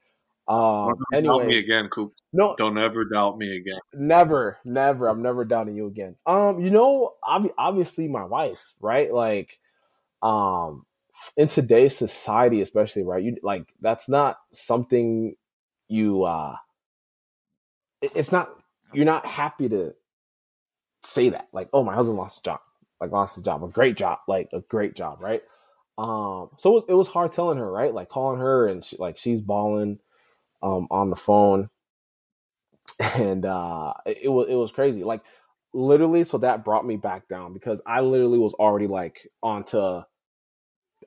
Um, 0.47 0.97
Don't 1.11 1.23
doubt 1.23 1.47
me 1.47 1.59
again, 1.59 1.89
Coop. 1.89 2.13
No, 2.33 2.55
don't 2.57 2.77
ever 2.77 3.05
doubt 3.05 3.37
me 3.37 3.55
again. 3.55 3.79
Never, 3.93 4.57
never. 4.65 5.07
I'm 5.07 5.21
never 5.21 5.45
doubting 5.45 5.75
you 5.75 5.87
again. 5.87 6.15
Um, 6.25 6.59
you 6.59 6.71
know, 6.71 7.13
obviously 7.23 8.07
my 8.07 8.23
wife, 8.23 8.73
right? 8.79 9.13
Like, 9.13 9.59
um, 10.23 10.85
in 11.37 11.47
today's 11.47 11.95
society, 11.95 12.61
especially, 12.61 13.03
right? 13.03 13.23
You 13.23 13.37
like 13.43 13.65
that's 13.79 14.09
not 14.09 14.39
something 14.53 15.35
you. 15.87 16.23
uh 16.23 16.55
It's 18.01 18.31
not. 18.31 18.49
You're 18.93 19.05
not 19.05 19.25
happy 19.25 19.69
to 19.69 19.93
say 21.03 21.29
that. 21.29 21.49
Like, 21.53 21.69
oh, 21.73 21.83
my 21.83 21.95
husband 21.95 22.17
lost 22.17 22.39
a 22.39 22.43
job. 22.43 22.59
Like, 23.01 23.11
lost 23.11 23.37
a 23.37 23.43
job. 23.43 23.63
A 23.63 23.67
great 23.69 23.97
job. 23.97 24.19
Like, 24.27 24.49
a 24.53 24.61
great 24.61 24.95
job, 24.95 25.19
right? 25.21 25.41
Um, 25.97 26.51
so 26.57 26.71
it 26.71 26.73
was, 26.75 26.85
it 26.89 26.95
was 26.95 27.09
hard 27.09 27.33
telling 27.33 27.57
her, 27.59 27.71
right? 27.71 27.93
Like 27.93 28.09
calling 28.09 28.41
her 28.41 28.67
and 28.67 28.85
she, 28.85 28.97
like 28.97 29.17
she's 29.19 29.41
bawling 29.41 29.99
um, 30.63 30.87
on 30.91 31.09
the 31.09 31.17
phone, 31.17 31.69
and 33.15 33.45
uh, 33.45 33.93
it, 34.05 34.19
it 34.23 34.29
was 34.29 34.47
it 34.49 34.55
was 34.55 34.71
crazy. 34.71 35.03
Like 35.03 35.21
literally, 35.73 36.23
so 36.25 36.39
that 36.39 36.65
brought 36.65 36.85
me 36.85 36.97
back 36.97 37.29
down 37.29 37.53
because 37.53 37.81
I 37.87 38.01
literally 38.01 38.39
was 38.39 38.53
already 38.55 38.87
like 38.87 39.27
onto, 39.43 40.01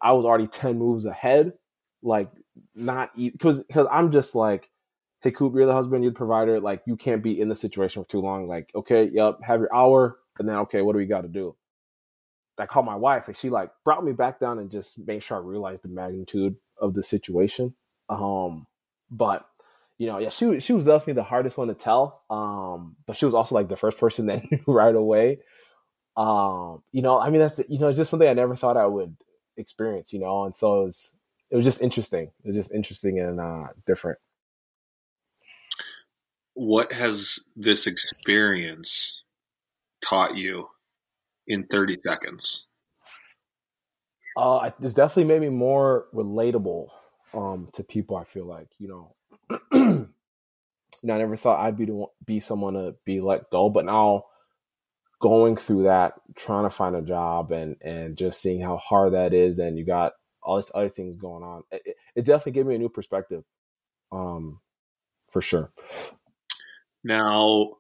I 0.02 0.12
was 0.12 0.26
already 0.26 0.48
ten 0.48 0.78
moves 0.78 1.06
ahead, 1.06 1.54
like 2.02 2.30
not 2.74 3.12
because 3.16 3.64
because 3.64 3.88
I'm 3.92 4.12
just 4.12 4.34
like, 4.34 4.70
hey 5.22 5.30
Coop, 5.30 5.54
you're 5.54 5.66
the 5.66 5.72
husband, 5.72 6.04
you're 6.04 6.12
the 6.12 6.16
provider, 6.18 6.60
like 6.60 6.82
you 6.86 6.96
can't 6.96 7.22
be 7.22 7.40
in 7.40 7.48
the 7.48 7.56
situation 7.56 8.02
for 8.02 8.08
too 8.08 8.20
long. 8.20 8.48
Like 8.48 8.70
okay, 8.74 9.10
yep, 9.12 9.38
have 9.42 9.60
your 9.60 9.74
hour, 9.74 10.18
and 10.38 10.48
then 10.48 10.56
okay, 10.56 10.82
what 10.82 10.92
do 10.92 10.98
we 10.98 11.06
got 11.06 11.22
to 11.22 11.28
do? 11.28 11.54
I 12.58 12.66
called 12.66 12.86
my 12.86 12.96
wife 12.96 13.28
and 13.28 13.36
she 13.36 13.50
like 13.50 13.70
brought 13.84 14.04
me 14.04 14.12
back 14.12 14.38
down 14.38 14.58
and 14.58 14.70
just 14.70 14.98
made 14.98 15.22
sure 15.22 15.38
I 15.38 15.40
realized 15.40 15.82
the 15.82 15.88
magnitude 15.88 16.56
of 16.80 16.94
the 16.94 17.02
situation. 17.02 17.74
Um, 18.08 18.66
but 19.10 19.46
you 19.98 20.06
know, 20.06 20.18
yeah, 20.18 20.30
she 20.30 20.60
she 20.60 20.72
was 20.72 20.86
definitely 20.86 21.14
the 21.14 21.22
hardest 21.22 21.56
one 21.56 21.68
to 21.68 21.74
tell. 21.74 22.22
Um, 22.30 22.96
but 23.06 23.16
she 23.16 23.24
was 23.24 23.34
also 23.34 23.54
like 23.54 23.68
the 23.68 23.76
first 23.76 23.98
person 23.98 24.26
that 24.28 24.50
knew 24.50 24.60
right 24.66 24.94
away. 24.94 25.38
Um, 26.16 26.82
you 26.92 27.02
know, 27.02 27.18
I 27.18 27.30
mean 27.30 27.40
that's 27.40 27.56
the, 27.56 27.66
you 27.68 27.78
know 27.78 27.92
just 27.92 28.10
something 28.10 28.28
I 28.28 28.34
never 28.34 28.56
thought 28.56 28.76
I 28.76 28.86
would 28.86 29.16
experience. 29.56 30.12
You 30.12 30.20
know, 30.20 30.44
and 30.44 30.54
so 30.54 30.82
it 30.82 30.84
was 30.84 31.16
it 31.50 31.56
was 31.56 31.64
just 31.64 31.80
interesting. 31.80 32.30
It 32.44 32.48
was 32.48 32.56
just 32.56 32.72
interesting 32.72 33.18
and 33.18 33.40
uh, 33.40 33.68
different. 33.86 34.18
What 36.54 36.92
has 36.92 37.46
this 37.56 37.86
experience 37.86 39.22
taught 40.02 40.36
you 40.36 40.68
in 41.46 41.64
30 41.66 41.96
seconds? 42.00 42.66
Uh, 44.36 44.70
it's 44.80 44.94
definitely 44.94 45.24
made 45.24 45.42
me 45.42 45.48
more 45.48 46.06
relatable 46.14 46.88
um, 47.34 47.68
to 47.74 47.84
people. 47.84 48.16
I 48.16 48.24
feel 48.24 48.46
like 48.46 48.68
you 48.78 48.88
know, 48.88 49.14
you 49.72 50.08
know, 51.02 51.14
I 51.14 51.18
never 51.18 51.36
thought 51.36 51.60
I'd 51.60 51.76
be 51.76 51.86
to 51.86 52.06
be 52.24 52.40
someone 52.40 52.74
to 52.74 52.94
be 53.04 53.20
let 53.20 53.50
go, 53.50 53.68
but 53.68 53.84
now 53.84 54.24
going 55.20 55.56
through 55.56 55.84
that, 55.84 56.14
trying 56.36 56.64
to 56.64 56.70
find 56.70 56.96
a 56.96 57.02
job, 57.02 57.52
and 57.52 57.76
and 57.82 58.16
just 58.16 58.40
seeing 58.40 58.60
how 58.60 58.78
hard 58.78 59.12
that 59.12 59.34
is, 59.34 59.58
and 59.58 59.78
you 59.78 59.84
got 59.84 60.12
all 60.42 60.56
these 60.56 60.72
other 60.74 60.88
things 60.88 61.16
going 61.16 61.42
on, 61.42 61.62
it, 61.70 61.96
it 62.16 62.24
definitely 62.24 62.52
gave 62.52 62.66
me 62.66 62.74
a 62.74 62.78
new 62.78 62.88
perspective, 62.88 63.44
um, 64.10 64.60
for 65.30 65.42
sure. 65.42 65.70
Now, 67.04 67.78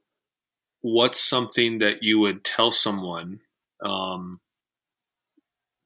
what's 0.80 1.20
something 1.20 1.78
that 1.78 2.02
you 2.02 2.18
would 2.18 2.44
tell 2.44 2.72
someone 2.72 3.40
um, 3.84 4.40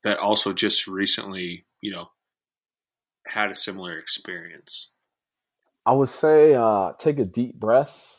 that 0.04 0.18
also 0.18 0.52
just 0.52 0.86
recently, 0.86 1.66
you 1.82 1.92
know, 1.92 2.08
had 3.26 3.50
a 3.50 3.54
similar 3.54 3.98
experience? 3.98 4.92
I 5.84 5.92
would 5.92 6.08
say 6.08 6.54
uh, 6.54 6.92
take 6.98 7.18
a 7.18 7.24
deep 7.24 7.54
breath, 7.54 8.16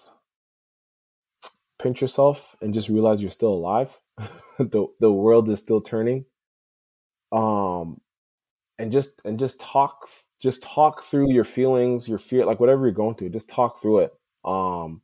pinch 1.79 2.01
yourself, 2.01 2.55
and 2.61 2.73
just 2.73 2.89
realize 2.89 3.21
you're 3.21 3.31
still 3.31 3.53
alive. 3.53 3.99
the 4.57 4.87
the 4.99 5.11
world 5.11 5.49
is 5.49 5.59
still 5.59 5.81
turning. 5.81 6.25
Um, 7.31 7.99
and 8.79 8.91
just 8.91 9.19
and 9.25 9.37
just 9.39 9.59
talk 9.59 10.07
just 10.41 10.63
talk 10.63 11.03
through 11.03 11.33
your 11.33 11.43
feelings, 11.43 12.07
your 12.07 12.19
fear, 12.19 12.45
like 12.45 12.59
whatever 12.59 12.85
you're 12.85 12.91
going 12.91 13.15
through. 13.15 13.29
Just 13.29 13.49
talk 13.49 13.81
through 13.81 13.99
it. 13.99 14.13
Um, 14.45 15.01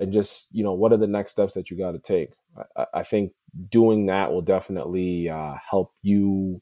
and 0.00 0.12
just 0.12 0.48
you 0.52 0.62
know 0.62 0.72
what 0.72 0.92
are 0.92 0.96
the 0.96 1.06
next 1.06 1.32
steps 1.32 1.54
that 1.54 1.70
you 1.70 1.76
got 1.76 1.92
to 1.92 1.98
take. 1.98 2.30
I, 2.76 2.86
I, 2.94 3.02
think 3.02 3.32
doing 3.70 4.06
that 4.06 4.32
will 4.32 4.42
definitely 4.42 5.28
uh, 5.28 5.54
help 5.70 5.92
you 6.02 6.60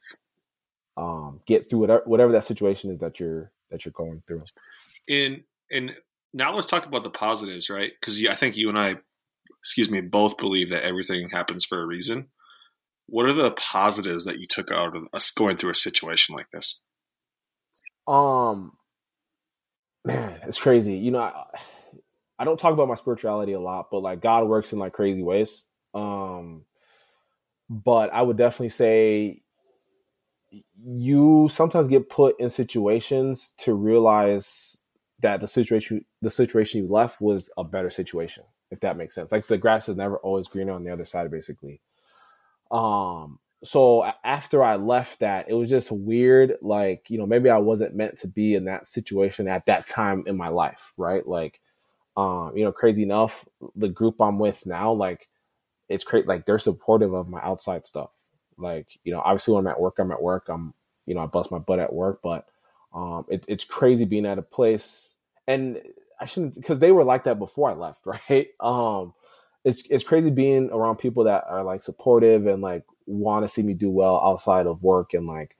um, 0.96 1.40
get 1.46 1.68
through 1.68 1.80
whatever, 1.80 2.02
whatever 2.06 2.32
that 2.32 2.44
situation 2.44 2.90
is 2.90 2.98
that 3.00 3.20
you're 3.20 3.50
that 3.70 3.84
you're 3.84 3.92
going 3.92 4.22
through. 4.26 4.42
And 5.08 5.42
and 5.70 5.92
now 6.32 6.54
let's 6.54 6.66
talk 6.66 6.86
about 6.86 7.02
the 7.02 7.10
positives, 7.10 7.70
right? 7.70 7.92
Because 7.98 8.22
I 8.26 8.34
think 8.34 8.56
you 8.56 8.68
and 8.68 8.78
I, 8.78 8.96
excuse 9.60 9.90
me, 9.90 10.00
both 10.00 10.36
believe 10.36 10.70
that 10.70 10.84
everything 10.84 11.28
happens 11.30 11.64
for 11.64 11.80
a 11.80 11.86
reason. 11.86 12.28
What 13.06 13.26
are 13.26 13.32
the 13.32 13.52
positives 13.52 14.24
that 14.24 14.40
you 14.40 14.46
took 14.46 14.70
out 14.70 14.96
of 14.96 15.06
us 15.12 15.30
going 15.30 15.56
through 15.56 15.70
a 15.70 15.74
situation 15.74 16.34
like 16.34 16.50
this? 16.50 16.80
Um, 18.06 18.72
man, 20.04 20.40
it's 20.46 20.60
crazy. 20.60 20.96
You 20.96 21.12
know, 21.12 21.20
I, 21.20 21.44
I 22.38 22.44
don't 22.44 22.58
talk 22.58 22.72
about 22.72 22.88
my 22.88 22.94
spirituality 22.94 23.52
a 23.52 23.60
lot, 23.60 23.88
but 23.90 24.00
like 24.00 24.20
God 24.20 24.46
works 24.46 24.72
in 24.72 24.78
like 24.78 24.92
crazy 24.92 25.22
ways. 25.22 25.62
Um, 25.94 26.64
but 27.68 28.12
I 28.12 28.22
would 28.22 28.36
definitely 28.36 28.68
say 28.70 29.42
you 30.84 31.48
sometimes 31.50 31.88
get 31.88 32.08
put 32.08 32.38
in 32.38 32.50
situations 32.50 33.54
to 33.58 33.74
realize 33.74 34.78
that 35.20 35.40
the 35.40 35.48
situation 35.48 36.04
the 36.22 36.30
situation 36.30 36.82
you 36.82 36.88
left 36.88 37.20
was 37.20 37.50
a 37.56 37.64
better 37.64 37.90
situation 37.90 38.44
if 38.70 38.80
that 38.80 38.96
makes 38.96 39.14
sense. 39.14 39.30
Like 39.30 39.46
the 39.46 39.56
grass 39.56 39.88
is 39.88 39.96
never 39.96 40.16
always 40.18 40.48
greener 40.48 40.72
on 40.72 40.84
the 40.84 40.92
other 40.92 41.04
side 41.04 41.30
basically. 41.30 41.80
Um 42.70 43.38
so 43.64 44.04
after 44.22 44.62
i 44.62 44.76
left 44.76 45.20
that 45.20 45.48
it 45.48 45.54
was 45.54 45.70
just 45.70 45.90
weird 45.90 46.56
like 46.60 47.08
you 47.08 47.16
know 47.16 47.26
maybe 47.26 47.48
i 47.48 47.56
wasn't 47.56 47.94
meant 47.94 48.18
to 48.18 48.28
be 48.28 48.54
in 48.54 48.66
that 48.66 48.86
situation 48.86 49.48
at 49.48 49.64
that 49.64 49.86
time 49.86 50.22
in 50.26 50.36
my 50.36 50.48
life 50.48 50.92
right? 50.98 51.26
Like 51.26 51.58
um 52.16 52.52
you 52.56 52.64
know 52.64 52.72
crazy 52.72 53.02
enough 53.02 53.44
the 53.76 53.88
group 53.88 54.20
i'm 54.20 54.38
with 54.38 54.64
now 54.66 54.92
like 54.92 55.28
it's 55.88 56.04
great 56.04 56.26
like 56.26 56.46
they're 56.46 56.58
supportive 56.58 57.12
of 57.14 57.28
my 57.28 57.40
outside 57.42 57.86
stuff 57.86 58.10
like, 58.58 58.86
you 59.04 59.12
know, 59.12 59.20
obviously 59.20 59.54
when 59.54 59.66
I'm 59.66 59.72
at 59.72 59.80
work, 59.80 59.96
I'm 59.98 60.10
at 60.12 60.22
work. 60.22 60.46
I'm, 60.48 60.72
you 61.06 61.14
know, 61.14 61.20
I 61.22 61.26
bust 61.26 61.50
my 61.52 61.58
butt 61.58 61.78
at 61.78 61.92
work, 61.92 62.20
but 62.22 62.46
um, 62.94 63.26
it, 63.28 63.44
it's 63.48 63.64
crazy 63.64 64.04
being 64.04 64.26
at 64.26 64.38
a 64.38 64.42
place 64.42 65.14
and 65.46 65.80
I 66.20 66.26
shouldn't 66.26 66.54
because 66.54 66.78
they 66.78 66.92
were 66.92 67.04
like 67.04 67.24
that 67.24 67.38
before 67.38 67.70
I 67.70 67.74
left, 67.74 68.00
right? 68.28 68.48
Um, 68.60 69.14
it's 69.64 69.84
it's 69.90 70.04
crazy 70.04 70.30
being 70.30 70.70
around 70.70 70.96
people 70.96 71.24
that 71.24 71.44
are 71.48 71.64
like 71.64 71.82
supportive 71.82 72.46
and 72.46 72.62
like 72.62 72.84
want 73.06 73.44
to 73.44 73.48
see 73.48 73.62
me 73.62 73.74
do 73.74 73.90
well 73.90 74.20
outside 74.24 74.66
of 74.66 74.82
work 74.82 75.12
and 75.12 75.26
like 75.26 75.56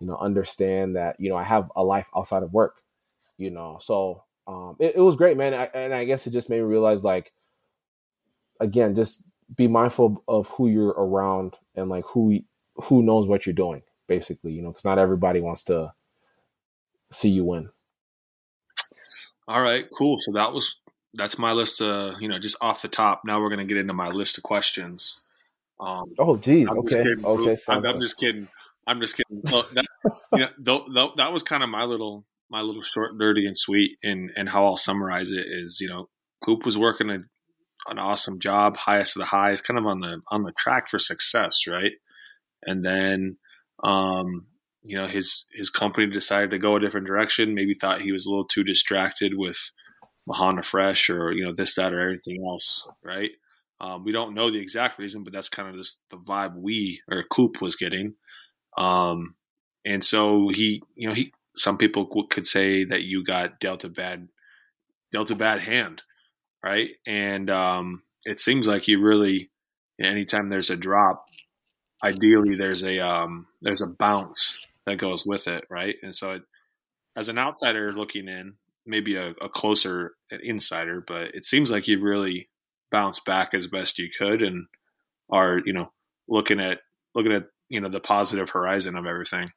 you 0.00 0.06
know 0.06 0.16
understand 0.18 0.96
that 0.96 1.18
you 1.18 1.30
know 1.30 1.36
I 1.36 1.44
have 1.44 1.72
a 1.74 1.82
life 1.82 2.08
outside 2.14 2.42
of 2.42 2.52
work, 2.52 2.76
you 3.38 3.50
know. 3.50 3.78
So 3.82 4.24
um, 4.46 4.76
it, 4.78 4.94
it 4.96 5.00
was 5.00 5.16
great, 5.16 5.36
man, 5.36 5.54
I, 5.54 5.64
and 5.74 5.94
I 5.94 6.04
guess 6.04 6.26
it 6.26 6.30
just 6.30 6.50
made 6.50 6.58
me 6.58 6.62
realize 6.62 7.04
like 7.04 7.32
again, 8.60 8.94
just 8.94 9.22
be 9.54 9.68
mindful 9.68 10.22
of 10.26 10.48
who 10.48 10.68
you're 10.68 10.88
around 10.88 11.54
and 11.74 11.88
like 11.88 12.04
who 12.06 12.40
who 12.76 13.02
knows 13.02 13.28
what 13.28 13.46
you're 13.46 13.54
doing 13.54 13.82
basically 14.06 14.52
you 14.52 14.62
know 14.62 14.68
because 14.68 14.84
not 14.84 14.98
everybody 14.98 15.40
wants 15.40 15.64
to 15.64 15.92
see 17.10 17.28
you 17.28 17.44
win. 17.44 17.68
All 19.48 19.62
right 19.62 19.86
cool 19.96 20.18
so 20.18 20.32
that 20.32 20.52
was 20.52 20.76
that's 21.14 21.38
my 21.38 21.52
list 21.52 21.80
of 21.80 22.20
you 22.20 22.28
know 22.28 22.38
just 22.38 22.56
off 22.60 22.82
the 22.82 22.88
top 22.88 23.22
now 23.24 23.40
we're 23.40 23.48
going 23.48 23.60
to 23.60 23.64
get 23.64 23.76
into 23.76 23.94
my 23.94 24.08
list 24.08 24.36
of 24.38 24.44
questions. 24.44 25.20
Um, 25.78 26.04
oh 26.18 26.36
geez 26.36 26.68
okay 26.68 27.04
okay 27.22 27.56
I'm, 27.68 27.84
I'm, 27.84 28.00
just 28.00 28.16
kidding 28.16 28.48
i'm 28.86 28.98
just 28.98 29.14
kidding. 29.14 29.42
that, 29.42 29.86
you 30.32 30.46
know, 30.58 31.12
that 31.16 31.30
was 31.30 31.42
kind 31.42 31.62
of 31.62 31.68
my 31.68 31.84
little 31.84 32.24
my 32.50 32.60
little 32.60 32.82
short 32.82 33.18
dirty 33.18 33.46
and 33.46 33.58
sweet 33.58 33.98
and 34.02 34.30
and 34.36 34.48
how 34.48 34.66
i'll 34.66 34.76
summarize 34.76 35.32
it 35.32 35.44
is 35.46 35.80
you 35.80 35.88
know 35.88 36.08
coop 36.42 36.64
was 36.64 36.78
working 36.78 37.10
a 37.10 37.18
an 37.88 37.98
awesome 37.98 38.38
job, 38.38 38.76
highest 38.76 39.16
of 39.16 39.20
the 39.20 39.26
highs, 39.26 39.60
kind 39.60 39.78
of 39.78 39.86
on 39.86 40.00
the 40.00 40.20
on 40.28 40.42
the 40.42 40.52
track 40.58 40.88
for 40.90 40.98
success, 40.98 41.66
right? 41.68 41.92
And 42.62 42.84
then, 42.84 43.36
um, 43.82 44.46
you 44.82 44.96
know, 44.96 45.06
his 45.06 45.46
his 45.52 45.70
company 45.70 46.06
decided 46.06 46.50
to 46.50 46.58
go 46.58 46.76
a 46.76 46.80
different 46.80 47.06
direction. 47.06 47.54
Maybe 47.54 47.74
thought 47.74 48.02
he 48.02 48.12
was 48.12 48.26
a 48.26 48.30
little 48.30 48.46
too 48.46 48.64
distracted 48.64 49.32
with 49.36 49.58
Mahana 50.28 50.64
Fresh 50.64 51.10
or 51.10 51.32
you 51.32 51.44
know 51.44 51.52
this, 51.54 51.74
that, 51.76 51.92
or 51.92 52.08
anything 52.08 52.44
else, 52.46 52.88
right? 53.02 53.30
Um, 53.80 54.04
we 54.04 54.12
don't 54.12 54.34
know 54.34 54.50
the 54.50 54.60
exact 54.60 54.98
reason, 54.98 55.22
but 55.22 55.32
that's 55.32 55.50
kind 55.50 55.68
of 55.68 55.76
just 55.76 56.00
the 56.10 56.16
vibe 56.16 56.56
we 56.56 57.02
or 57.10 57.22
Coop 57.22 57.60
was 57.60 57.76
getting. 57.76 58.14
Um, 58.78 59.34
and 59.84 60.04
so 60.04 60.48
he, 60.48 60.82
you 60.94 61.08
know, 61.08 61.14
he. 61.14 61.32
Some 61.56 61.78
people 61.78 62.06
could 62.30 62.46
say 62.46 62.84
that 62.84 63.02
you 63.02 63.24
got 63.24 63.60
dealt 63.60 63.84
a 63.84 63.88
bad, 63.88 64.28
dealt 65.12 65.30
a 65.30 65.36
bad 65.36 65.60
hand, 65.60 66.02
right? 66.64 66.90
And 67.06 67.50
um, 67.50 68.02
it 68.24 68.40
seems 68.40 68.66
like 68.66 68.88
you 68.88 69.00
really, 69.00 69.50
anytime 70.00 70.48
there's 70.48 70.70
a 70.70 70.76
drop, 70.76 71.26
ideally 72.04 72.56
there's 72.56 72.84
a 72.84 73.00
um, 73.00 73.46
there's 73.62 73.82
a 73.82 73.86
bounce 73.86 74.66
that 74.86 74.98
goes 74.98 75.24
with 75.24 75.48
it, 75.48 75.64
right? 75.70 75.96
And 76.02 76.14
so, 76.14 76.32
it, 76.32 76.42
as 77.16 77.28
an 77.28 77.38
outsider 77.38 77.92
looking 77.92 78.28
in, 78.28 78.54
maybe 78.84 79.16
a, 79.16 79.30
a 79.40 79.48
closer 79.48 80.14
insider, 80.42 81.02
but 81.06 81.34
it 81.34 81.44
seems 81.44 81.70
like 81.70 81.88
you've 81.88 82.02
really 82.02 82.46
bounced 82.90 83.24
back 83.24 83.54
as 83.54 83.66
best 83.66 83.98
you 83.98 84.08
could, 84.16 84.42
and 84.42 84.66
are 85.30 85.60
you 85.64 85.72
know 85.72 85.90
looking 86.28 86.60
at 86.60 86.78
looking 87.14 87.32
at 87.32 87.44
you 87.68 87.80
know 87.80 87.88
the 87.88 88.00
positive 88.00 88.50
horizon 88.50 88.96
of 88.96 89.06
everything. 89.06 89.50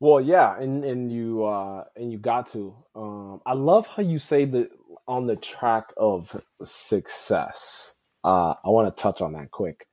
Well, 0.00 0.20
yeah, 0.20 0.58
and 0.58 0.84
and 0.84 1.12
you 1.12 1.44
uh 1.44 1.84
and 1.96 2.10
you 2.12 2.18
got 2.18 2.48
to. 2.52 2.74
Um 2.94 3.40
I 3.46 3.52
love 3.54 3.86
how 3.86 4.02
you 4.02 4.18
say 4.18 4.44
that 4.46 4.70
on 5.06 5.26
the 5.26 5.36
track 5.36 5.92
of 5.96 6.42
success. 6.64 7.94
Uh 8.24 8.54
I 8.64 8.68
want 8.70 8.94
to 8.94 9.02
touch 9.02 9.20
on 9.20 9.32
that 9.34 9.50
quick. 9.50 9.86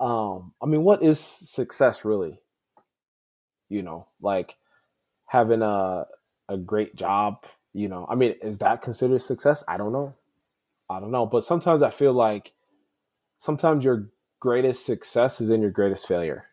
Um 0.00 0.54
I 0.62 0.66
mean, 0.66 0.84
what 0.84 1.02
is 1.02 1.20
success 1.20 2.04
really? 2.04 2.40
You 3.68 3.82
know, 3.82 4.08
like 4.20 4.56
having 5.28 5.62
a 5.62 6.06
a 6.48 6.56
great 6.58 6.96
job, 6.96 7.44
you 7.74 7.88
know. 7.88 8.06
I 8.10 8.14
mean, 8.16 8.36
is 8.42 8.58
that 8.58 8.82
considered 8.82 9.22
success? 9.22 9.64
I 9.68 9.76
don't 9.78 9.92
know. 9.92 10.14
I 10.90 11.00
don't 11.00 11.12
know, 11.12 11.26
but 11.26 11.44
sometimes 11.44 11.82
I 11.82 11.90
feel 11.90 12.12
like 12.14 12.52
sometimes 13.38 13.84
your 13.84 14.10
greatest 14.40 14.86
success 14.86 15.40
is 15.40 15.50
in 15.50 15.62
your 15.62 15.70
greatest 15.72 16.08
failure 16.08 16.46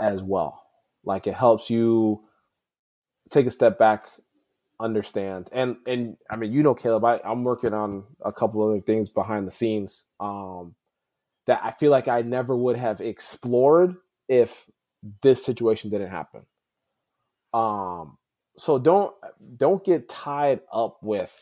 as 0.00 0.22
well 0.22 0.61
like 1.04 1.26
it 1.26 1.34
helps 1.34 1.70
you 1.70 2.22
take 3.30 3.46
a 3.46 3.50
step 3.50 3.78
back, 3.78 4.06
understand, 4.80 5.48
and 5.52 5.76
and 5.86 6.16
I 6.30 6.36
mean, 6.36 6.52
you 6.52 6.62
know, 6.62 6.74
Caleb, 6.74 7.04
I, 7.04 7.20
I'm 7.24 7.44
working 7.44 7.74
on 7.74 8.04
a 8.24 8.32
couple 8.32 8.62
other 8.68 8.80
things 8.80 9.10
behind 9.10 9.48
the 9.48 9.52
scenes 9.52 10.06
um, 10.20 10.74
that 11.46 11.60
I 11.64 11.72
feel 11.72 11.90
like 11.90 12.08
I 12.08 12.22
never 12.22 12.56
would 12.56 12.76
have 12.78 13.00
explored 13.00 13.96
if 14.28 14.66
this 15.22 15.44
situation 15.44 15.90
didn't 15.90 16.10
happen. 16.10 16.42
Um, 17.54 18.18
so 18.58 18.78
don't 18.78 19.14
don't 19.56 19.84
get 19.84 20.08
tied 20.08 20.60
up 20.72 20.98
with 21.02 21.34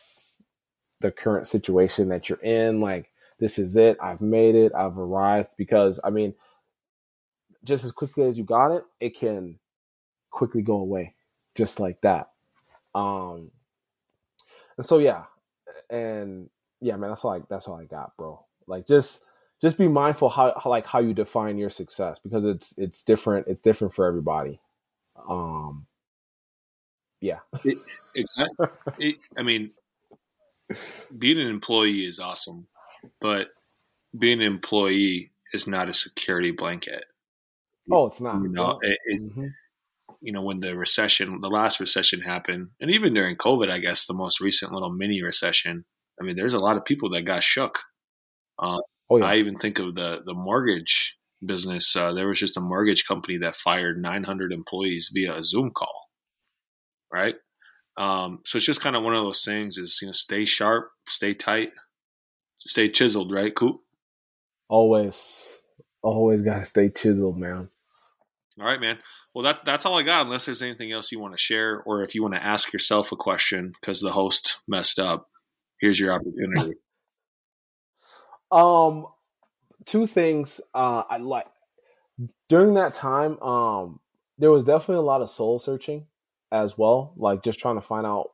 the 1.01 1.11
current 1.11 1.47
situation 1.47 2.09
that 2.09 2.29
you're 2.29 2.39
in. 2.39 2.81
Like 2.81 3.11
this 3.39 3.59
is 3.59 3.75
it. 3.77 3.97
I've 4.01 4.21
made 4.21 4.55
it. 4.55 4.73
I've 4.75 4.97
arrived. 4.97 5.51
Because 5.57 5.99
I 6.03 6.09
mean, 6.11 6.35
just 7.63 7.83
as 7.83 7.91
quickly 7.91 8.23
as 8.23 8.37
you 8.37 8.43
got 8.43 8.71
it, 8.71 8.83
it 8.99 9.17
can 9.17 9.59
quickly 10.29 10.61
go 10.61 10.75
away, 10.75 11.15
just 11.55 11.79
like 11.79 12.01
that. 12.01 12.31
Um, 12.95 13.51
and 14.77 14.85
so 14.85 14.99
yeah, 14.99 15.23
and 15.89 16.49
yeah, 16.79 16.95
man, 16.97 17.09
that's 17.11 17.23
all 17.23 17.33
I 17.33 17.41
that's 17.49 17.67
all 17.67 17.75
I 17.75 17.85
got, 17.85 18.15
bro. 18.17 18.43
Like 18.67 18.87
just 18.87 19.23
just 19.61 19.77
be 19.77 19.87
mindful 19.87 20.29
how, 20.29 20.59
how 20.61 20.69
like 20.69 20.87
how 20.87 20.99
you 20.99 21.13
define 21.13 21.57
your 21.57 21.69
success 21.69 22.19
because 22.19 22.45
it's 22.45 22.77
it's 22.77 23.03
different. 23.03 23.47
It's 23.47 23.61
different 23.61 23.93
for 23.93 24.05
everybody. 24.05 24.59
Um, 25.29 25.85
yeah, 27.19 27.39
it. 27.63 27.77
It, 28.97 29.17
I 29.37 29.43
mean, 29.43 29.71
being 31.17 31.39
an 31.39 31.47
employee 31.47 32.05
is 32.05 32.19
awesome, 32.19 32.67
but 33.19 33.49
being 34.17 34.41
an 34.41 34.47
employee 34.47 35.31
is 35.53 35.67
not 35.67 35.89
a 35.89 35.93
security 35.93 36.51
blanket. 36.51 37.05
Oh, 37.89 38.07
it's 38.07 38.21
not. 38.21 38.41
You 38.41 38.49
know, 38.49 38.79
it, 38.81 38.97
it, 39.05 39.21
mm-hmm. 39.21 39.47
you 40.21 40.31
know 40.33 40.41
when 40.41 40.59
the 40.59 40.75
recession, 40.75 41.41
the 41.41 41.49
last 41.49 41.79
recession 41.79 42.21
happened, 42.21 42.69
and 42.79 42.91
even 42.91 43.13
during 43.13 43.37
COVID, 43.37 43.71
I 43.71 43.79
guess 43.79 44.05
the 44.05 44.13
most 44.13 44.41
recent 44.41 44.71
little 44.71 44.91
mini 44.91 45.21
recession. 45.21 45.85
I 46.19 46.23
mean, 46.23 46.35
there's 46.35 46.53
a 46.53 46.59
lot 46.59 46.77
of 46.77 46.85
people 46.85 47.09
that 47.11 47.23
got 47.23 47.43
shook. 47.43 47.79
Uh, 48.59 48.77
oh, 49.09 49.17
yeah. 49.17 49.25
I 49.25 49.35
even 49.37 49.55
think 49.57 49.79
of 49.79 49.95
the 49.95 50.21
the 50.25 50.33
mortgage 50.33 51.17
business. 51.43 51.95
Uh, 51.95 52.13
there 52.13 52.27
was 52.27 52.39
just 52.39 52.57
a 52.57 52.61
mortgage 52.61 53.05
company 53.07 53.39
that 53.39 53.55
fired 53.55 54.01
900 54.01 54.53
employees 54.53 55.09
via 55.13 55.37
a 55.37 55.43
Zoom 55.43 55.71
call. 55.71 56.09
Right. 57.11 57.35
Um, 57.97 58.39
so 58.45 58.57
it's 58.57 58.65
just 58.65 58.81
kind 58.81 58.95
of 58.95 59.03
one 59.03 59.15
of 59.15 59.23
those 59.23 59.43
things. 59.43 59.77
Is 59.77 59.99
you 60.01 60.07
know, 60.07 60.13
stay 60.13 60.45
sharp, 60.45 60.89
stay 61.07 61.33
tight, 61.33 61.71
stay 62.59 62.89
chiseled. 62.89 63.31
Right, 63.31 63.55
Coop. 63.55 63.77
Always 64.69 65.60
always 66.01 66.41
got 66.41 66.57
to 66.57 66.65
stay 66.65 66.89
chiseled, 66.89 67.37
man. 67.37 67.69
All 68.59 68.65
right, 68.65 68.81
man. 68.81 68.97
Well, 69.33 69.43
that 69.45 69.65
that's 69.65 69.85
all 69.85 69.97
I 69.97 70.03
got. 70.03 70.25
Unless 70.25 70.45
there's 70.45 70.61
anything 70.61 70.91
else 70.91 71.11
you 71.11 71.19
want 71.19 71.33
to 71.33 71.37
share, 71.37 71.81
or 71.83 72.03
if 72.03 72.15
you 72.15 72.21
want 72.21 72.35
to 72.35 72.43
ask 72.43 72.73
yourself 72.73 73.11
a 73.11 73.15
question 73.15 73.73
because 73.79 74.01
the 74.01 74.11
host 74.11 74.59
messed 74.67 74.99
up, 74.99 75.29
here's 75.79 75.99
your 75.99 76.13
opportunity. 76.13 76.75
um, 78.51 79.07
two 79.85 80.05
things. 80.05 80.59
Uh, 80.73 81.03
I 81.09 81.17
like 81.17 81.47
during 82.49 82.73
that 82.75 82.93
time. 82.93 83.41
Um, 83.41 83.99
there 84.37 84.51
was 84.51 84.65
definitely 84.65 84.95
a 84.95 85.01
lot 85.01 85.21
of 85.21 85.29
soul 85.29 85.59
searching 85.59 86.07
as 86.51 86.77
well, 86.77 87.13
like 87.15 87.43
just 87.43 87.59
trying 87.59 87.75
to 87.75 87.81
find 87.81 88.05
out 88.05 88.31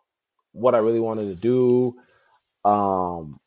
what 0.54 0.74
I 0.74 0.80
really 0.80 1.00
wanted 1.00 1.26
to 1.28 1.36
do. 1.36 1.96
Um, 2.70 3.40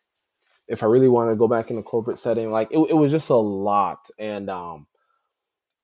if 0.71 0.85
I 0.85 0.87
really 0.87 1.09
wanted 1.09 1.31
to 1.31 1.37
go 1.37 1.49
back 1.49 1.69
in 1.69 1.77
the 1.77 1.83
corporate 1.83 2.21
setting, 2.21 2.53
like 2.53 2.69
it, 2.71 2.79
it 2.79 2.95
was 2.95 3.11
just 3.11 3.29
a 3.29 3.37
lot. 3.37 4.09
And 4.21 4.49
um, 4.49 4.87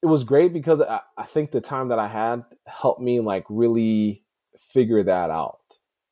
it 0.00 0.06
was 0.06 0.22
great 0.22 0.52
because 0.52 0.80
I, 0.80 1.00
I, 1.18 1.24
think 1.24 1.50
the 1.50 1.60
time 1.60 1.88
that 1.88 1.98
I 1.98 2.06
had 2.06 2.44
helped 2.66 3.00
me 3.00 3.18
like 3.18 3.44
really 3.48 4.22
figure 4.72 5.02
that 5.02 5.30
out. 5.30 5.58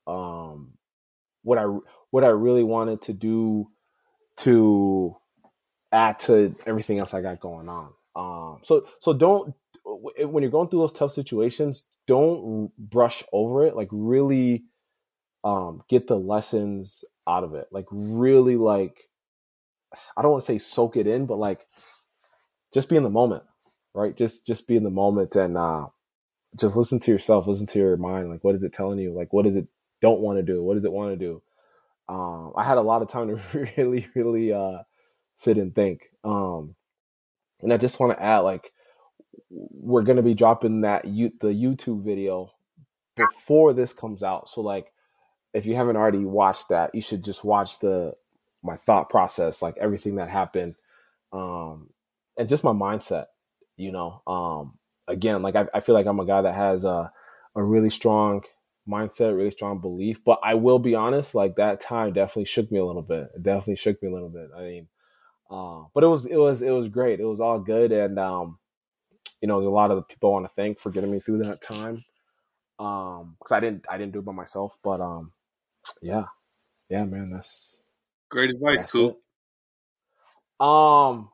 Um, 0.09 0.73
what 1.43 1.57
I 1.57 1.67
what 2.11 2.25
I 2.25 2.29
really 2.29 2.65
wanted 2.65 3.03
to 3.03 3.13
do 3.13 3.69
to 4.39 5.17
add 5.93 6.19
to 6.21 6.57
everything 6.67 6.99
else 6.99 7.15
I 7.15 7.23
got 7.23 7.39
going 7.39 7.69
on. 7.69 7.93
Um, 8.17 8.59
so 8.65 8.89
so 8.99 9.13
don't 9.13 9.55
when 9.85 10.43
you're 10.43 10.51
going 10.51 10.69
through 10.69 10.81
those 10.81 10.93
tough 10.93 11.13
situations, 11.13 11.85
don't 12.09 12.73
brush 12.77 13.23
over 13.33 13.65
it. 13.67 13.77
Like 13.77 13.89
really, 13.93 14.65
um, 15.45 15.83
get 15.89 16.09
the 16.09 16.19
lessons 16.19 17.05
out 17.27 17.45
of 17.45 17.55
it. 17.55 17.69
Like 17.71 17.87
really, 17.91 18.57
like 18.57 19.09
I 20.17 20.23
don't 20.23 20.33
want 20.33 20.45
to 20.45 20.53
say 20.53 20.59
soak 20.59 20.97
it 20.97 21.07
in, 21.07 21.27
but 21.27 21.39
like 21.39 21.67
just 22.73 22.89
be 22.89 22.97
in 22.97 23.03
the 23.03 23.11
moment, 23.11 23.45
right? 23.95 24.17
Just 24.17 24.47
just 24.47 24.67
be 24.67 24.77
in 24.77 24.85
the 24.85 24.91
moment 24.91 25.37
and 25.37 25.57
uh, 25.57 25.87
just 26.59 26.77
listen 26.77 27.01
to 27.01 27.11
yourself, 27.11 27.47
listen 27.47 27.67
to 27.69 27.79
your 27.79 27.97
mind. 27.97 28.31
Like 28.31 28.45
what 28.45 28.55
is 28.55 28.65
it 28.65 28.73
telling 28.73 28.99
you? 28.99 29.13
Like 29.13 29.33
what 29.33 29.45
does 29.45 29.57
it 29.57 29.67
don't 30.01 30.21
want 30.21 30.39
to 30.39 30.43
do? 30.43 30.63
What 30.63 30.75
does 30.75 30.85
it 30.85 30.93
want 30.93 31.13
to 31.13 31.17
do? 31.17 31.43
Um, 32.09 32.53
I 32.57 32.65
had 32.65 32.79
a 32.79 32.83
lot 32.83 33.03
of 33.03 33.09
time 33.09 33.29
to 33.29 33.69
really, 33.77 34.09
really 34.15 34.53
uh, 34.53 34.79
sit 35.37 35.57
and 35.57 35.75
think. 35.75 36.03
Um, 36.23 36.75
and 37.63 37.73
I 37.73 37.77
just 37.77 37.99
want 37.99 38.17
to 38.17 38.23
add, 38.23 38.41
like, 38.41 38.71
we're 39.51 40.03
gonna 40.03 40.23
be 40.23 40.35
dropping 40.35 40.83
that 40.83 41.07
you 41.07 41.33
the 41.41 41.49
YouTube 41.49 42.05
video 42.05 42.51
before 43.17 43.73
this 43.73 43.93
comes 43.93 44.23
out. 44.23 44.49
So, 44.49 44.61
like, 44.61 44.93
if 45.55 45.67
you 45.67 45.77
haven't 45.77 45.97
already 45.97 46.25
watched 46.25 46.69
that, 46.69 46.95
you 46.95 47.01
should 47.01 47.25
just 47.25 47.45
watch 47.45 47.79
the 47.79 48.15
my 48.63 48.77
thought 48.77 49.09
process, 49.09 49.63
like 49.63 49.77
everything 49.79 50.17
that 50.17 50.29
happened, 50.29 50.75
um, 51.33 51.91
and 52.37 52.49
just 52.49 52.65
my 52.65 52.73
mindset. 52.73 53.27
You 53.77 53.93
know, 53.93 54.23
um, 54.27 54.79
again, 55.09 55.43
like 55.43 55.55
I, 55.57 55.67
I 55.73 55.81
feel 55.81 55.95
like 55.95 56.07
I'm 56.07 56.21
a 56.21 56.27
guy 56.27 56.43
that 56.43 56.55
has 56.55 56.85
a 56.85 57.11
a 57.55 57.63
really 57.63 57.91
strong 57.91 58.43
mindset, 58.89 59.37
really 59.37 59.53
strong 59.53 59.81
belief. 59.81 60.25
But 60.25 60.41
I 60.43 60.55
will 60.55 60.81
be 60.81 60.95
honest, 60.97 61.35
like 61.35 61.57
that 61.57 61.81
time 61.81 62.13
definitely 62.13 62.47
shook 62.47 62.71
me 62.73 62.81
a 62.81 62.85
little 62.85 63.03
bit. 63.03 63.31
It 63.35 63.43
definitely 63.43 63.77
shook 63.77 64.03
me 64.03 64.09
a 64.09 64.13
little 64.13 64.29
bit. 64.29 64.51
I 64.57 64.61
mean, 64.63 64.89
uh, 65.51 65.85
but 65.95 66.03
it 66.03 66.09
was 66.09 66.27
it 66.27 66.37
was 66.37 66.63
it 66.63 66.71
was 66.71 66.89
great. 66.89 67.21
It 67.21 67.27
was 67.27 67.41
all 67.41 67.61
good, 67.61 67.93
and 67.93 68.19
um, 68.19 68.59
you 69.41 69.47
know, 69.47 69.61
there's 69.61 69.69
a 69.69 69.71
lot 69.71 69.93
of 69.93 69.99
the 69.99 70.03
people 70.03 70.31
I 70.31 70.33
want 70.33 70.47
to 70.47 70.55
thank 70.55 70.81
for 70.81 70.91
getting 70.91 71.13
me 71.13 71.21
through 71.21 71.45
that 71.45 71.63
time. 71.63 72.05
Um, 72.81 73.37
because 73.39 73.53
I 73.53 73.61
didn't 73.61 73.87
I 73.89 73.99
didn't 73.99 74.13
do 74.15 74.19
it 74.19 74.25
by 74.25 74.33
myself, 74.33 74.77
but 74.83 75.01
um, 75.01 75.33
yeah, 76.03 76.25
yeah, 76.89 77.05
man, 77.05 77.31
that's 77.31 77.83
great 78.29 78.51
advice, 78.51 78.85
Coop. 78.91 79.19
Um, 80.61 81.31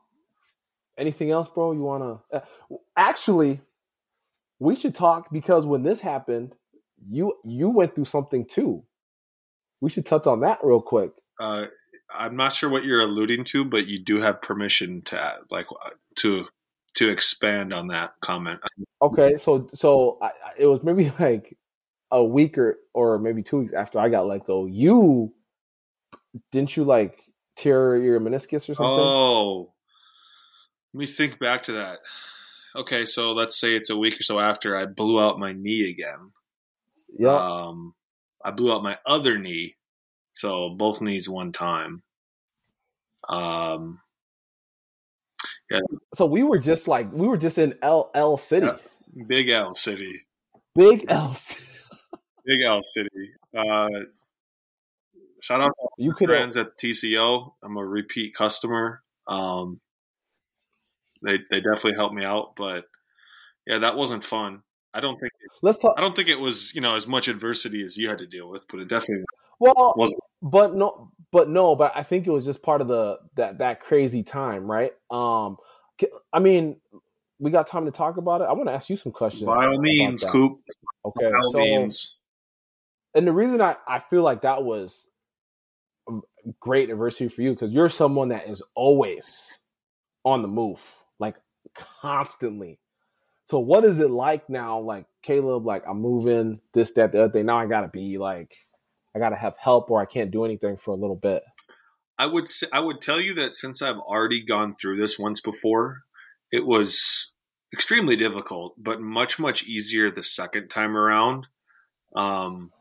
anything 0.97 1.31
else, 1.31 1.49
bro? 1.49 1.71
You 1.71 1.81
wanna 1.81 2.19
uh, 2.31 2.39
actually? 2.95 3.61
We 4.59 4.75
should 4.75 4.93
talk 4.93 5.31
because 5.31 5.65
when 5.65 5.81
this 5.81 5.99
happened, 5.99 6.53
you 7.09 7.33
you 7.43 7.69
went 7.69 7.95
through 7.95 8.05
something 8.05 8.45
too. 8.45 8.83
We 9.79 9.89
should 9.89 10.05
touch 10.05 10.27
on 10.27 10.41
that 10.41 10.59
real 10.63 10.81
quick. 10.81 11.11
Uh, 11.39 11.65
I'm 12.13 12.35
not 12.35 12.53
sure 12.53 12.69
what 12.69 12.83
you're 12.83 13.01
alluding 13.01 13.45
to, 13.45 13.65
but 13.65 13.87
you 13.87 13.99
do 13.99 14.17
have 14.17 14.41
permission 14.41 15.01
to 15.03 15.23
add, 15.23 15.39
like 15.49 15.65
to 16.17 16.45
to 16.95 17.09
expand 17.09 17.73
on 17.73 17.87
that 17.87 18.13
comment. 18.21 18.59
Okay, 19.01 19.37
so 19.37 19.69
so 19.73 20.17
I, 20.21 20.31
it 20.57 20.65
was 20.67 20.83
maybe 20.83 21.11
like 21.19 21.57
a 22.11 22.23
week 22.23 22.57
or 22.57 22.77
or 22.93 23.19
maybe 23.19 23.43
two 23.43 23.59
weeks 23.59 23.73
after 23.73 23.99
I 23.99 24.09
got 24.09 24.27
let 24.27 24.45
go. 24.45 24.65
You 24.65 25.33
didn't 26.51 26.75
you 26.75 26.83
like 26.83 27.23
tear 27.55 27.97
your 27.97 28.19
meniscus 28.19 28.69
or 28.69 28.75
something? 28.75 28.85
Oh, 28.85 29.73
let 30.93 30.99
me 30.99 31.05
think 31.05 31.39
back 31.39 31.63
to 31.63 31.73
that. 31.73 31.99
Okay, 32.75 33.05
so 33.05 33.33
let's 33.33 33.59
say 33.59 33.75
it's 33.75 33.89
a 33.89 33.97
week 33.97 34.19
or 34.19 34.23
so 34.23 34.39
after 34.39 34.77
I 34.77 34.85
blew 34.85 35.19
out 35.19 35.39
my 35.39 35.51
knee 35.51 35.89
again. 35.89 36.31
Yeah. 37.13 37.35
Um, 37.35 37.93
I 38.43 38.51
blew 38.51 38.73
out 38.73 38.83
my 38.83 38.97
other 39.05 39.37
knee, 39.37 39.75
so 40.33 40.69
both 40.69 41.01
knees 41.01 41.27
one 41.27 41.51
time. 41.51 42.01
Um, 43.27 43.99
yeah. 45.69 45.79
So 46.15 46.25
we 46.25 46.43
were 46.43 46.59
just 46.59 46.87
like 46.87 47.11
we 47.11 47.27
were 47.27 47.37
just 47.37 47.57
in 47.57 47.75
L 47.81 48.09
L 48.15 48.37
City, 48.37 48.67
yeah. 48.67 49.23
Big 49.27 49.49
L 49.49 49.75
City, 49.75 50.21
Big 50.73 51.05
L, 51.09 51.33
Big 52.45 52.61
L 52.61 52.81
City. 52.83 53.31
Uh, 53.55 53.87
shout 55.41 55.61
out 55.61 55.71
to 55.75 55.87
you 55.97 56.13
friends 56.17 56.57
at 56.57 56.77
TCO. 56.77 57.53
I'm 57.63 57.77
a 57.77 57.85
repeat 57.85 58.35
customer. 58.35 59.01
Um, 59.27 59.79
they 61.23 61.39
they 61.49 61.61
definitely 61.61 61.95
helped 61.95 62.15
me 62.15 62.25
out, 62.25 62.53
but 62.55 62.85
yeah, 63.67 63.79
that 63.79 63.95
wasn't 63.95 64.23
fun. 64.23 64.61
I 64.93 64.99
don't 64.99 65.19
think. 65.19 65.31
It, 65.41 65.51
Let's 65.61 65.77
talk. 65.77 65.95
I 65.97 66.01
don't 66.01 66.15
think 66.15 66.29
it 66.29 66.39
was 66.39 66.73
you 66.73 66.81
know 66.81 66.95
as 66.95 67.07
much 67.07 67.27
adversity 67.27 67.83
as 67.83 67.97
you 67.97 68.09
had 68.09 68.19
to 68.19 68.27
deal 68.27 68.49
with, 68.49 68.65
but 68.69 68.79
it 68.79 68.87
definitely 68.87 69.25
well 69.59 69.93
wasn't. 69.95 70.19
But 70.41 70.75
no, 70.75 71.11
but 71.31 71.49
no, 71.49 71.75
but 71.75 71.93
I 71.95 72.03
think 72.03 72.27
it 72.27 72.31
was 72.31 72.45
just 72.45 72.63
part 72.63 72.81
of 72.81 72.87
the 72.87 73.17
that 73.35 73.59
that 73.59 73.79
crazy 73.79 74.23
time, 74.23 74.69
right? 74.69 74.91
Um, 75.09 75.57
I 76.33 76.39
mean, 76.39 76.77
we 77.39 77.51
got 77.51 77.67
time 77.67 77.85
to 77.85 77.91
talk 77.91 78.17
about 78.17 78.41
it. 78.41 78.45
I 78.45 78.53
want 78.53 78.69
to 78.69 78.73
ask 78.73 78.89
you 78.89 78.97
some 78.97 79.11
questions. 79.11 79.45
By 79.45 79.67
all 79.67 79.79
means, 79.79 80.23
Coop. 80.23 80.59
Okay, 81.05 81.29
By 81.29 81.37
all 81.37 81.51
so, 81.51 81.59
means. 81.59 82.17
And 83.15 83.27
the 83.27 83.33
reason 83.33 83.61
I 83.61 83.77
I 83.87 83.99
feel 83.99 84.23
like 84.23 84.41
that 84.41 84.63
was 84.63 85.09
great 86.59 86.89
adversity 86.89 87.29
for 87.29 87.41
you 87.41 87.51
because 87.51 87.71
you're 87.71 87.89
someone 87.89 88.29
that 88.29 88.49
is 88.49 88.63
always 88.75 89.59
on 90.25 90.41
the 90.41 90.47
move, 90.47 90.81
like 91.19 91.35
constantly 91.75 92.79
so 93.51 93.59
what 93.59 93.83
is 93.83 93.99
it 93.99 94.09
like 94.09 94.49
now? 94.49 94.79
Like 94.79 95.07
Caleb, 95.23 95.65
like 95.65 95.83
I'm 95.85 95.99
moving 95.99 96.61
this, 96.73 96.93
that, 96.93 97.11
the 97.11 97.23
other 97.25 97.33
thing. 97.33 97.47
Now 97.47 97.59
I 97.59 97.65
gotta 97.65 97.89
be 97.89 98.17
like, 98.17 98.55
I 99.13 99.19
gotta 99.19 99.35
have 99.35 99.55
help, 99.57 99.91
or 99.91 100.01
I 100.01 100.05
can't 100.05 100.31
do 100.31 100.45
anything 100.45 100.77
for 100.77 100.91
a 100.91 100.97
little 100.97 101.17
bit. 101.17 101.43
I 102.17 102.27
would 102.27 102.47
say, 102.47 102.67
I 102.71 102.79
would 102.79 103.01
tell 103.01 103.19
you 103.19 103.33
that 103.33 103.53
since 103.53 103.81
I've 103.81 103.97
already 103.97 104.41
gone 104.41 104.75
through 104.75 105.01
this 105.01 105.19
once 105.19 105.41
before, 105.41 106.03
it 106.49 106.65
was 106.65 107.33
extremely 107.73 108.15
difficult, 108.15 108.75
but 108.77 109.01
much 109.01 109.37
much 109.37 109.67
easier 109.67 110.09
the 110.09 110.23
second 110.23 110.69
time 110.69 110.95
around. 110.95 111.49
Um, 112.15 112.71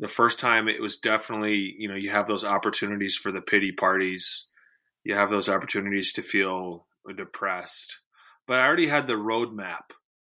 the 0.00 0.08
first 0.08 0.38
time 0.38 0.68
it 0.68 0.80
was 0.80 0.98
definitely 0.98 1.74
you 1.78 1.88
know 1.88 1.96
you 1.96 2.10
have 2.10 2.26
those 2.26 2.44
opportunities 2.44 3.16
for 3.16 3.32
the 3.32 3.40
pity 3.40 3.72
parties, 3.72 4.50
you 5.04 5.14
have 5.14 5.30
those 5.30 5.48
opportunities 5.48 6.12
to 6.14 6.22
feel 6.22 6.86
depressed 7.16 7.98
but 8.48 8.58
I 8.58 8.66
already 8.66 8.86
had 8.88 9.06
the 9.06 9.14
roadmap. 9.14 9.92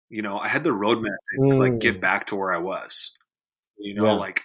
You 0.09 0.23
know, 0.23 0.39
I 0.39 0.47
had 0.47 0.63
the 0.63 0.71
roadmap 0.71 1.17
to, 1.33 1.53
to 1.53 1.59
like 1.59 1.79
get 1.79 1.97
mm. 1.97 2.01
back 2.01 2.27
to 2.27 2.35
where 2.35 2.53
I 2.53 2.57
was. 2.57 3.15
You 3.77 3.93
know, 3.93 4.05
yeah. 4.05 4.13
like 4.13 4.41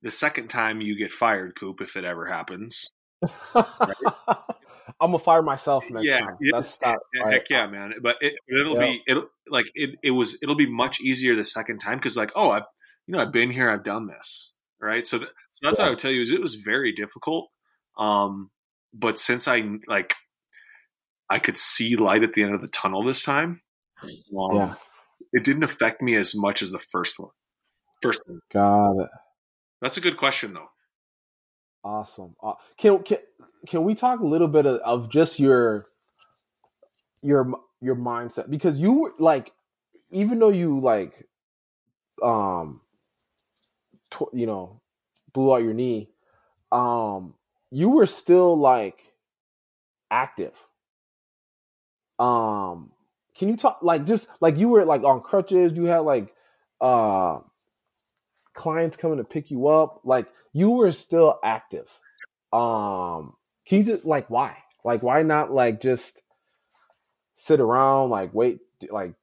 the 0.00 0.12
second 0.12 0.48
time 0.48 0.80
you 0.80 0.96
get 0.96 1.10
fired, 1.10 1.56
Coop, 1.56 1.80
if 1.80 1.96
it 1.96 2.04
ever 2.04 2.26
happens. 2.26 2.94
Right? 3.54 3.66
I'm 5.00 5.12
gonna 5.12 5.18
fire 5.18 5.42
myself 5.42 5.84
next 5.90 6.06
yeah, 6.06 6.20
time. 6.20 6.36
That's 6.52 6.80
not, 6.82 6.98
heck 7.14 7.24
right. 7.24 7.46
yeah, 7.50 7.66
man. 7.66 7.94
But 8.00 8.18
it, 8.20 8.34
will 8.48 8.76
be 8.76 9.02
it'll 9.06 9.26
like 9.48 9.66
it. 9.74 9.96
It 10.02 10.12
was 10.12 10.38
it'll 10.42 10.56
be 10.56 10.70
much 10.70 11.00
easier 11.00 11.34
the 11.34 11.44
second 11.44 11.78
time 11.78 11.98
because 11.98 12.16
like 12.16 12.32
oh 12.36 12.50
I've 12.50 12.64
you 13.10 13.16
know 13.16 13.22
I've 13.22 13.32
been 13.32 13.50
here 13.50 13.68
I've 13.68 13.82
done 13.82 14.06
this 14.06 14.54
right 14.80 15.04
so, 15.04 15.18
th- 15.18 15.30
so 15.52 15.66
that's 15.66 15.78
yeah. 15.78 15.84
what 15.84 15.88
I 15.88 15.90
would 15.90 15.98
tell 15.98 16.12
you 16.12 16.22
is 16.22 16.30
it 16.30 16.40
was 16.40 16.54
very 16.54 16.92
difficult. 16.92 17.50
Um, 17.98 18.50
but 18.94 19.18
since 19.18 19.48
I 19.48 19.62
like 19.88 20.14
I 21.28 21.40
could 21.40 21.58
see 21.58 21.96
light 21.96 22.22
at 22.22 22.32
the 22.32 22.44
end 22.44 22.54
of 22.54 22.60
the 22.60 22.68
tunnel 22.68 23.02
this 23.02 23.24
time. 23.24 23.62
Um, 24.02 24.56
yeah. 24.56 24.74
It 25.32 25.44
didn't 25.44 25.64
affect 25.64 26.00
me 26.00 26.14
as 26.14 26.34
much 26.36 26.62
as 26.62 26.70
the 26.70 26.78
first 26.78 27.18
one. 27.18 27.30
First 28.00 28.28
one. 28.28 28.40
Got 28.52 29.02
it. 29.02 29.10
That's 29.82 29.96
a 29.96 30.00
good 30.00 30.16
question, 30.16 30.54
though. 30.54 30.68
Awesome. 31.84 32.36
Uh, 32.42 32.54
can 32.78 33.02
can 33.02 33.18
can 33.66 33.84
we 33.84 33.94
talk 33.94 34.20
a 34.20 34.26
little 34.26 34.48
bit 34.48 34.66
of, 34.66 34.80
of 34.80 35.10
just 35.10 35.38
your 35.38 35.86
your 37.22 37.52
your 37.80 37.96
mindset 37.96 38.48
because 38.48 38.76
you 38.76 38.92
were 38.92 39.12
like 39.18 39.52
even 40.10 40.38
though 40.38 40.50
you 40.50 40.78
like 40.80 41.26
um 42.22 42.80
tw- 44.10 44.32
you 44.32 44.46
know 44.46 44.80
blew 45.32 45.54
out 45.54 45.62
your 45.62 45.74
knee 45.74 46.10
um 46.72 47.34
you 47.70 47.90
were 47.90 48.06
still 48.06 48.58
like 48.58 49.00
active 50.10 50.54
um, 52.20 52.92
can 53.34 53.48
you 53.48 53.56
talk 53.56 53.78
like 53.80 54.04
just 54.04 54.28
like 54.40 54.58
you 54.58 54.68
were 54.68 54.84
like 54.84 55.02
on 55.02 55.22
crutches? 55.22 55.72
You 55.72 55.84
had 55.84 56.00
like 56.00 56.32
uh 56.80 57.38
clients 58.52 58.98
coming 58.98 59.16
to 59.16 59.24
pick 59.24 59.50
you 59.50 59.68
up. 59.68 60.02
Like 60.04 60.26
you 60.52 60.70
were 60.70 60.92
still 60.92 61.40
active. 61.42 61.88
Um, 62.52 63.34
can 63.66 63.78
you 63.78 63.84
just 63.84 64.04
like 64.04 64.28
why? 64.28 64.58
Like 64.84 65.02
why 65.02 65.22
not 65.22 65.50
like 65.50 65.80
just 65.80 66.20
sit 67.34 67.58
around 67.58 68.10
like 68.10 68.34
wait 68.34 68.60
like 68.90 69.14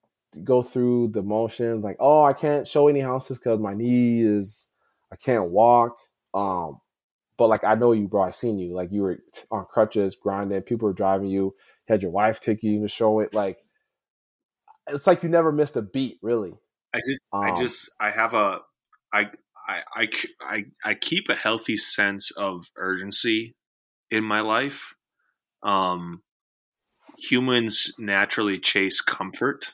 go 0.43 0.63
through 0.63 1.07
the 1.09 1.21
motions 1.21 1.83
like 1.83 1.97
oh 1.99 2.23
I 2.23 2.33
can't 2.33 2.67
show 2.67 2.87
any 2.87 2.99
houses 2.99 3.37
because 3.37 3.59
my 3.59 3.75
knee 3.75 4.21
is 4.21 4.66
I 5.11 5.15
can't 5.15 5.49
walk. 5.49 5.97
Um, 6.33 6.79
but 7.37 7.47
like 7.47 7.63
I 7.63 7.75
know 7.75 7.91
you, 7.91 8.07
bro. 8.07 8.23
I've 8.23 8.35
seen 8.35 8.57
you. 8.57 8.73
Like 8.73 8.91
you 8.91 9.01
were 9.01 9.19
on 9.51 9.65
crutches, 9.65 10.15
grinding. 10.15 10.61
People 10.61 10.87
were 10.87 10.93
driving 10.93 11.29
you 11.29 11.55
had 11.87 12.01
your 12.01 12.11
wife 12.11 12.39
take 12.39 12.63
you 12.63 12.81
to 12.81 12.87
show 12.87 13.19
it. 13.19 13.33
Like 13.33 13.57
it's 14.87 15.07
like 15.07 15.23
you 15.23 15.29
never 15.29 15.51
missed 15.51 15.75
a 15.75 15.81
beat, 15.81 16.17
really. 16.21 16.53
I 16.93 16.99
just, 16.99 17.21
um, 17.33 17.43
I 17.43 17.55
just, 17.55 17.89
I 17.99 18.11
have 18.11 18.33
a, 18.33 18.59
I, 19.13 19.29
I, 19.67 19.81
I, 19.95 20.07
I, 20.41 20.63
I 20.83 20.93
keep 20.93 21.25
a 21.29 21.35
healthy 21.35 21.77
sense 21.77 22.31
of 22.31 22.65
urgency 22.77 23.55
in 24.09 24.23
my 24.23 24.41
life. 24.41 24.95
Um, 25.63 26.21
humans 27.17 27.93
naturally 27.99 28.59
chase 28.59 29.01
comfort, 29.01 29.73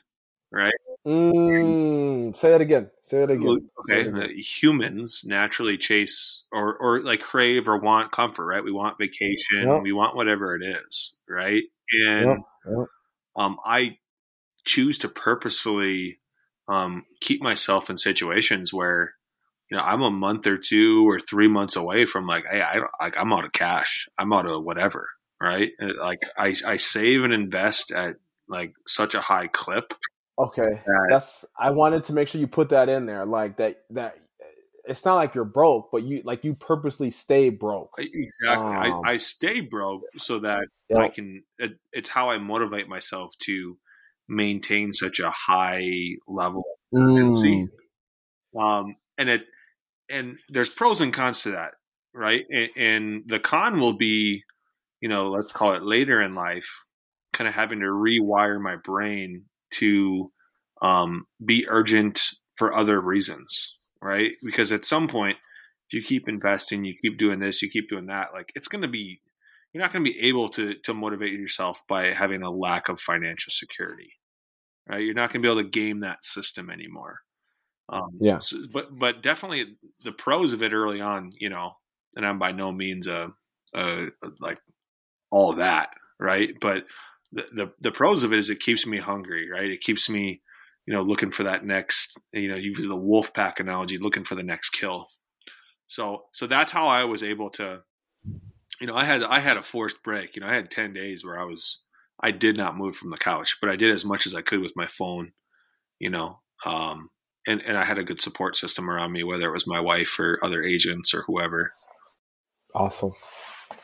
right? 0.50 0.74
Mm, 1.06 2.34
say 2.36 2.50
that 2.50 2.62
again. 2.62 2.90
Say 3.02 3.18
that 3.20 3.30
again. 3.30 3.68
Okay, 3.80 4.08
again. 4.08 4.22
Uh, 4.22 4.28
humans 4.36 5.24
naturally 5.26 5.76
chase 5.76 6.44
or 6.50 6.76
or 6.76 7.02
like 7.02 7.20
crave 7.20 7.68
or 7.68 7.76
want 7.78 8.10
comfort, 8.10 8.46
right? 8.46 8.64
We 8.64 8.72
want 8.72 8.96
vacation, 8.98 9.68
Yep. 9.68 9.82
we 9.82 9.92
want 9.92 10.16
whatever 10.16 10.56
it 10.56 10.62
is, 10.64 11.16
right? 11.28 11.62
And 12.06 12.26
Yep, 12.26 12.38
yep. 12.78 12.86
um, 13.36 13.58
I 13.64 13.98
choose 14.64 14.98
to 14.98 15.08
purposefully 15.08 16.20
um, 16.68 17.04
keep 17.20 17.42
myself 17.42 17.90
in 17.90 17.98
situations 17.98 18.72
where 18.72 19.12
you 19.70 19.76
know 19.76 19.82
I'm 19.82 20.00
a 20.00 20.10
month 20.10 20.46
or 20.46 20.56
two 20.56 21.06
or 21.06 21.20
three 21.20 21.48
months 21.48 21.76
away 21.76 22.06
from 22.06 22.26
like, 22.26 22.46
hey, 22.50 22.62
I 22.62 22.80
like 22.98 23.16
I'm 23.18 23.32
out 23.34 23.44
of 23.44 23.52
cash, 23.52 24.08
I'm 24.18 24.32
out 24.32 24.46
of 24.46 24.64
whatever, 24.64 25.10
right? 25.38 25.70
And, 25.78 25.98
Like 25.98 26.22
I 26.38 26.54
I 26.66 26.76
save 26.78 27.24
and 27.24 27.32
invest 27.34 27.92
at 27.92 28.16
like 28.48 28.72
such 28.86 29.14
a 29.14 29.20
high 29.20 29.48
clip 29.48 29.92
Okay, 30.38 30.80
that 30.86 31.06
that's. 31.10 31.44
I 31.58 31.70
wanted 31.70 32.04
to 32.04 32.12
make 32.12 32.28
sure 32.28 32.40
you 32.40 32.46
put 32.46 32.70
that 32.70 32.88
in 32.88 33.06
there, 33.06 33.24
like 33.24 33.56
that. 33.58 33.82
That 33.90 34.16
it's 34.84 35.04
not 35.04 35.14
like 35.14 35.34
you're 35.34 35.44
broke, 35.44 35.90
but 35.92 36.02
you 36.02 36.22
like 36.24 36.44
you 36.44 36.54
purposely 36.54 37.10
stay 37.10 37.50
broke. 37.50 37.90
exactly 37.98 38.76
Um, 38.76 39.02
I, 39.04 39.12
I 39.12 39.16
stay 39.16 39.60
broke 39.60 40.02
so 40.16 40.40
that 40.40 40.66
I 40.96 41.08
can. 41.08 41.44
It, 41.58 41.72
it's 41.92 42.08
how 42.08 42.30
I 42.30 42.38
motivate 42.38 42.88
myself 42.88 43.32
to 43.44 43.78
maintain 44.28 44.92
such 44.92 45.20
a 45.20 45.30
high 45.30 45.90
level 46.26 46.64
Mm, 46.94 47.34
see. 47.34 47.66
um, 48.58 48.96
and 49.18 49.28
it 49.28 49.46
and 50.08 50.38
there's 50.48 50.70
pros 50.70 51.00
and 51.00 51.12
cons 51.12 51.42
to 51.42 51.52
that 51.52 51.72
right 52.12 52.44
and, 52.48 52.68
and 52.76 53.22
the 53.26 53.40
con 53.40 53.80
will 53.80 53.96
be 53.96 54.42
you 55.00 55.08
know 55.08 55.30
let's 55.30 55.52
call 55.52 55.72
it 55.72 55.82
later 55.82 56.22
in 56.22 56.34
life 56.34 56.84
kind 57.32 57.48
of 57.48 57.54
having 57.54 57.80
to 57.80 57.86
rewire 57.86 58.60
my 58.60 58.76
brain 58.76 59.44
to 59.78 60.30
um, 60.82 61.26
be 61.44 61.66
urgent 61.68 62.20
for 62.56 62.74
other 62.74 63.00
reasons 63.00 63.76
right 64.02 64.32
because 64.44 64.72
at 64.72 64.84
some 64.84 65.08
point 65.08 65.36
if 65.90 65.94
you 65.94 66.02
keep 66.02 66.28
investing 66.28 66.84
you 66.84 66.94
keep 67.00 67.16
doing 67.18 67.40
this 67.40 67.62
you 67.62 67.68
keep 67.70 67.88
doing 67.88 68.06
that 68.06 68.28
like 68.32 68.52
it's 68.54 68.68
going 68.68 68.82
to 68.82 68.88
be 68.88 69.20
you're 69.72 69.82
not 69.82 69.92
going 69.92 70.04
to 70.04 70.10
be 70.12 70.20
able 70.28 70.48
to 70.48 70.74
to 70.84 70.94
motivate 70.94 71.32
yourself 71.32 71.82
by 71.88 72.12
having 72.12 72.42
a 72.42 72.50
lack 72.50 72.88
of 72.88 73.00
financial 73.00 73.50
security 73.50 74.12
right 74.88 75.02
you're 75.02 75.14
not 75.14 75.32
going 75.32 75.42
to 75.42 75.46
be 75.46 75.50
able 75.52 75.62
to 75.62 75.68
game 75.68 76.00
that 76.00 76.24
system 76.24 76.70
anymore 76.70 77.18
um, 77.88 78.10
Yeah. 78.20 78.38
so- 78.38 78.58
but 78.72 78.96
but 78.98 79.22
definitely 79.22 79.76
the 80.04 80.12
pros 80.12 80.52
of 80.54 80.62
it 80.62 80.72
early 80.72 81.00
on, 81.02 81.32
you 81.38 81.50
know, 81.50 81.72
and 82.16 82.24
I'm 82.26 82.38
by 82.38 82.52
no 82.52 82.72
means 82.72 83.06
a, 83.06 83.30
a 83.74 84.06
like 84.40 84.58
all 85.30 85.54
that, 85.56 85.90
right? 86.18 86.50
But 86.60 86.84
the, 87.34 87.72
the 87.80 87.90
pros 87.90 88.22
of 88.22 88.32
it 88.32 88.38
is 88.38 88.50
it 88.50 88.60
keeps 88.60 88.86
me 88.86 88.98
hungry, 88.98 89.50
right? 89.50 89.70
It 89.70 89.80
keeps 89.80 90.08
me, 90.08 90.40
you 90.86 90.94
know, 90.94 91.02
looking 91.02 91.30
for 91.30 91.44
that 91.44 91.64
next, 91.64 92.20
you 92.32 92.48
know, 92.48 92.56
use 92.56 92.82
the 92.82 92.96
wolf 92.96 93.34
pack 93.34 93.60
analogy, 93.60 93.98
looking 93.98 94.24
for 94.24 94.34
the 94.34 94.42
next 94.42 94.70
kill. 94.70 95.06
So 95.86 96.24
so 96.32 96.46
that's 96.46 96.72
how 96.72 96.86
I 96.86 97.04
was 97.04 97.22
able 97.22 97.50
to, 97.50 97.80
you 98.80 98.86
know, 98.86 98.94
I 98.94 99.04
had 99.04 99.22
I 99.22 99.40
had 99.40 99.56
a 99.56 99.62
forced 99.62 100.02
break. 100.02 100.36
You 100.36 100.42
know, 100.42 100.48
I 100.48 100.54
had 100.54 100.70
ten 100.70 100.92
days 100.92 101.24
where 101.24 101.38
I 101.38 101.44
was 101.44 101.84
I 102.20 102.30
did 102.30 102.56
not 102.56 102.76
move 102.76 102.96
from 102.96 103.10
the 103.10 103.16
couch, 103.16 103.58
but 103.60 103.70
I 103.70 103.76
did 103.76 103.90
as 103.90 104.04
much 104.04 104.26
as 104.26 104.34
I 104.34 104.42
could 104.42 104.60
with 104.60 104.76
my 104.76 104.86
phone, 104.86 105.32
you 105.98 106.10
know. 106.10 106.40
Um, 106.64 107.10
and, 107.46 107.60
and 107.66 107.76
I 107.76 107.84
had 107.84 107.98
a 107.98 108.04
good 108.04 108.22
support 108.22 108.56
system 108.56 108.88
around 108.88 109.12
me, 109.12 109.22
whether 109.22 109.46
it 109.46 109.52
was 109.52 109.66
my 109.66 109.80
wife 109.80 110.18
or 110.18 110.38
other 110.42 110.62
agents 110.62 111.12
or 111.12 111.24
whoever. 111.26 111.70
Awesome, 112.74 113.12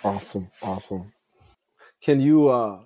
awesome, 0.02 0.50
awesome. 0.62 1.12
Can 2.02 2.20
you? 2.20 2.48
uh 2.48 2.84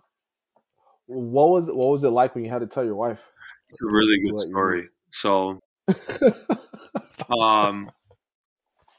What 1.06 1.50
was 1.50 1.66
what 1.66 1.88
was 1.88 2.04
it 2.04 2.10
like 2.10 2.34
when 2.34 2.44
you 2.44 2.50
had 2.50 2.60
to 2.60 2.66
tell 2.66 2.84
your 2.84 2.96
wife? 2.96 3.22
It's 3.68 3.80
a 3.82 3.86
really 3.86 4.20
good 4.20 4.38
story. 4.38 4.88
So, 5.10 5.60
um, 7.38 7.90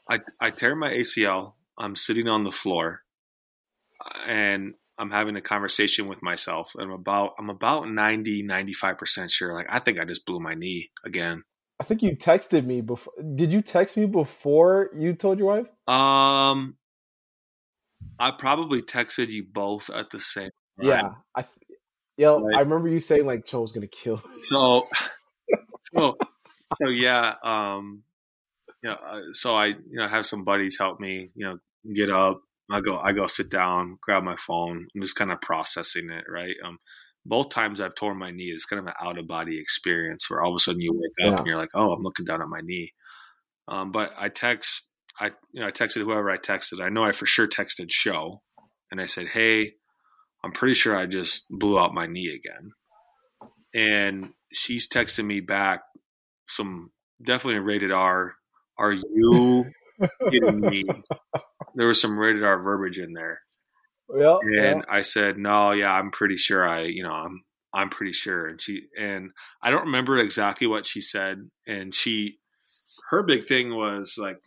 I 0.08 0.18
I 0.40 0.50
tear 0.50 0.74
my 0.74 0.90
ACL. 0.90 1.54
I'm 1.78 1.96
sitting 1.96 2.28
on 2.28 2.44
the 2.44 2.52
floor, 2.52 3.02
and 4.26 4.74
I'm 4.98 5.10
having 5.10 5.36
a 5.36 5.42
conversation 5.42 6.08
with 6.08 6.22
myself. 6.22 6.74
I'm 6.78 6.90
about 6.90 7.34
I'm 7.38 7.50
about 7.50 7.88
90 7.88 8.42
95 8.42 8.98
percent 8.98 9.30
sure. 9.30 9.52
Like 9.52 9.66
I 9.68 9.78
think 9.78 9.98
I 9.98 10.04
just 10.04 10.24
blew 10.26 10.40
my 10.40 10.54
knee 10.54 10.90
again. 11.04 11.42
I 11.78 11.84
think 11.84 12.02
you 12.02 12.16
texted 12.16 12.64
me 12.64 12.80
before. 12.80 13.12
Did 13.34 13.52
you 13.52 13.60
text 13.60 13.96
me 13.96 14.06
before 14.06 14.90
you 14.96 15.12
told 15.12 15.38
your 15.38 15.48
wife? 15.48 15.66
Um, 15.86 16.76
I 18.18 18.30
probably 18.30 18.80
texted 18.80 19.28
you 19.28 19.44
both 19.44 19.90
at 19.90 20.10
the 20.10 20.20
same. 20.20 20.50
time. 20.80 20.88
Yeah, 20.88 21.02
I. 21.34 21.44
Yeah, 22.16 22.38
Right. 22.40 22.56
I 22.56 22.60
remember 22.60 22.88
you 22.88 23.00
saying 23.00 23.26
like 23.26 23.50
was 23.52 23.72
gonna 23.72 23.86
kill. 23.86 24.22
so 24.40 24.86
so 25.94 26.16
so 26.80 26.88
yeah 26.88 27.34
um 27.44 28.02
you 28.82 28.90
know 28.90 28.96
uh, 28.96 29.20
so 29.32 29.54
i 29.54 29.66
you 29.66 29.76
know 29.92 30.08
have 30.08 30.26
some 30.26 30.44
buddies 30.44 30.76
help 30.78 30.98
me 31.00 31.30
you 31.34 31.46
know 31.46 31.58
get 31.94 32.10
up 32.10 32.40
i 32.70 32.80
go 32.80 32.96
i 32.96 33.12
go 33.12 33.26
sit 33.26 33.48
down 33.50 33.96
grab 34.00 34.22
my 34.24 34.36
phone 34.36 34.86
i'm 34.94 35.02
just 35.02 35.14
kind 35.16 35.30
of 35.30 35.40
processing 35.40 36.10
it 36.10 36.24
right 36.28 36.54
um 36.64 36.78
both 37.24 37.50
times 37.50 37.80
i've 37.80 37.94
torn 37.94 38.18
my 38.18 38.30
knee 38.30 38.50
it's 38.54 38.64
kind 38.64 38.80
of 38.80 38.86
an 38.86 38.94
out 39.00 39.18
of 39.18 39.26
body 39.28 39.60
experience 39.60 40.28
where 40.28 40.42
all 40.42 40.50
of 40.50 40.56
a 40.56 40.58
sudden 40.58 40.80
you 40.80 40.92
wake 40.92 41.26
up 41.26 41.32
Yeah. 41.32 41.38
and 41.38 41.46
you're 41.46 41.56
like 41.58 41.70
oh 41.74 41.92
i'm 41.92 42.02
looking 42.02 42.24
down 42.24 42.42
at 42.42 42.48
my 42.48 42.60
knee 42.60 42.92
um 43.68 43.92
but 43.92 44.12
i 44.18 44.28
text 44.28 44.88
i 45.20 45.26
you 45.52 45.60
know 45.60 45.66
i 45.66 45.70
texted 45.70 46.02
whoever 46.02 46.30
i 46.30 46.36
texted 46.38 46.80
i 46.82 46.88
know 46.88 47.04
i 47.04 47.12
for 47.12 47.26
sure 47.26 47.46
texted 47.46 47.90
show 47.90 48.42
and 48.90 49.00
i 49.00 49.06
said 49.06 49.26
hey 49.28 49.74
i'm 50.46 50.52
pretty 50.52 50.74
sure 50.74 50.96
i 50.96 51.04
just 51.06 51.46
blew 51.50 51.78
out 51.78 51.92
my 51.92 52.06
knee 52.06 52.34
again 52.34 52.70
and 53.74 54.30
she's 54.52 54.88
texting 54.88 55.26
me 55.26 55.40
back 55.40 55.82
some 56.48 56.90
definitely 57.22 57.58
a 57.58 57.62
rated 57.62 57.92
R. 57.92 58.34
Are 58.78 58.92
you 58.92 59.66
kidding 60.30 60.60
me? 60.60 60.82
There 61.74 61.88
was 61.88 62.00
some 62.00 62.18
rated 62.18 62.42
R 62.42 62.62
verbiage 62.62 62.98
in 62.98 63.12
there, 63.12 63.40
Yeah, 64.50 64.72
and 64.72 64.84
I 64.90 65.02
said, 65.02 65.38
"No, 65.38 65.72
yeah, 65.72 65.90
I'm 65.90 66.10
pretty 66.10 66.36
sure. 66.36 66.66
I, 66.66 66.84
you 66.84 67.02
know, 67.02 67.12
I'm, 67.12 67.42
I'm 67.74 67.90
pretty 67.90 68.12
sure." 68.12 68.46
And 68.46 68.60
she, 68.60 68.82
and 68.98 69.30
I 69.62 69.70
don't 69.70 69.86
remember 69.86 70.18
exactly 70.18 70.66
what 70.66 70.86
she 70.86 71.00
said. 71.00 71.50
And 71.66 71.94
she, 71.94 72.38
her 73.10 73.22
big 73.22 73.44
thing 73.44 73.74
was 73.74 74.16
like, 74.18 74.38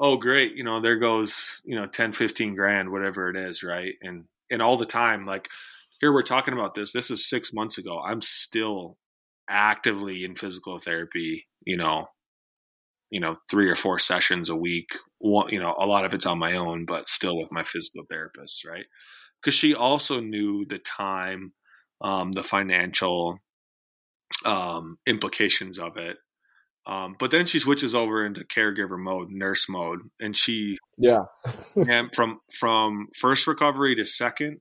"Oh, 0.00 0.16
great, 0.16 0.56
you 0.56 0.64
know, 0.64 0.80
there 0.80 0.98
goes, 0.98 1.60
you 1.64 1.76
know, 1.76 1.86
10, 1.86 2.12
15 2.12 2.54
grand, 2.54 2.90
whatever 2.90 3.30
it 3.30 3.36
is, 3.36 3.62
right?" 3.62 3.94
And 4.02 4.24
and 4.54 4.62
all 4.62 4.78
the 4.78 4.86
time, 4.86 5.26
like, 5.26 5.48
here 6.00 6.12
we're 6.12 6.22
talking 6.22 6.54
about 6.54 6.74
this. 6.74 6.92
This 6.92 7.10
is 7.10 7.28
six 7.28 7.52
months 7.52 7.76
ago. 7.78 8.00
I'm 8.00 8.22
still 8.22 8.96
actively 9.50 10.24
in 10.24 10.34
physical 10.34 10.78
therapy. 10.78 11.46
You 11.66 11.76
know, 11.76 12.06
you 13.10 13.20
know, 13.20 13.36
three 13.50 13.68
or 13.68 13.76
four 13.76 13.98
sessions 13.98 14.48
a 14.50 14.56
week. 14.56 14.90
One, 15.18 15.48
you 15.50 15.60
know, 15.60 15.74
a 15.78 15.86
lot 15.86 16.04
of 16.04 16.14
it's 16.14 16.26
on 16.26 16.38
my 16.38 16.56
own, 16.56 16.84
but 16.86 17.08
still 17.08 17.36
with 17.36 17.52
my 17.52 17.62
physical 17.62 18.04
therapist, 18.08 18.64
right? 18.64 18.86
Because 19.40 19.54
she 19.54 19.74
also 19.74 20.20
knew 20.20 20.64
the 20.66 20.78
time, 20.78 21.52
um, 22.00 22.32
the 22.32 22.42
financial 22.42 23.38
um, 24.44 24.98
implications 25.06 25.78
of 25.78 25.96
it. 25.96 26.16
Um, 26.86 27.16
but 27.18 27.30
then 27.30 27.46
she 27.46 27.58
switches 27.58 27.94
over 27.94 28.24
into 28.26 28.44
caregiver 28.44 28.98
mode, 28.98 29.30
nurse 29.30 29.68
mode, 29.68 30.00
and 30.20 30.36
she 30.36 30.76
yeah, 30.98 31.24
and 31.88 32.12
from 32.14 32.38
from 32.52 33.08
first 33.18 33.46
recovery 33.46 33.96
to 33.96 34.04
second, 34.04 34.60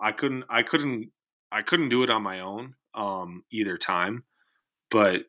I 0.00 0.12
couldn't 0.12 0.44
I 0.48 0.62
couldn't 0.62 1.10
I 1.50 1.62
couldn't 1.62 1.88
do 1.88 2.02
it 2.04 2.10
on 2.10 2.22
my 2.22 2.40
own 2.40 2.74
um, 2.94 3.42
either 3.52 3.76
time. 3.76 4.24
But 4.90 5.22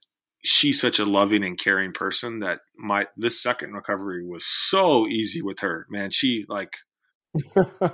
she's 0.44 0.82
such 0.82 1.00
a 1.00 1.06
loving 1.06 1.44
and 1.44 1.58
caring 1.58 1.92
person 1.92 2.40
that 2.40 2.60
my 2.78 3.06
this 3.18 3.42
second 3.42 3.74
recovery 3.74 4.26
was 4.26 4.46
so 4.46 5.08
easy 5.08 5.42
with 5.42 5.60
her. 5.60 5.88
Man, 5.90 6.12
she 6.12 6.46
like 6.48 6.78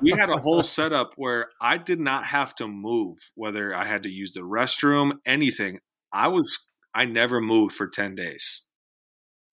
we 0.02 0.12
had 0.12 0.30
a 0.30 0.38
whole 0.38 0.64
setup 0.64 1.14
where 1.16 1.50
I 1.62 1.78
did 1.78 2.00
not 2.00 2.26
have 2.26 2.56
to 2.56 2.68
move, 2.68 3.18
whether 3.36 3.76
I 3.76 3.86
had 3.86 4.04
to 4.04 4.10
use 4.10 4.34
the 4.34 4.42
restroom, 4.42 5.14
anything. 5.26 5.80
I 6.12 6.30
was 6.30 6.67
I 6.98 7.06
never 7.06 7.42
moved 7.42 7.76
for 7.76 7.88
ten 7.88 8.16
days, 8.16 8.64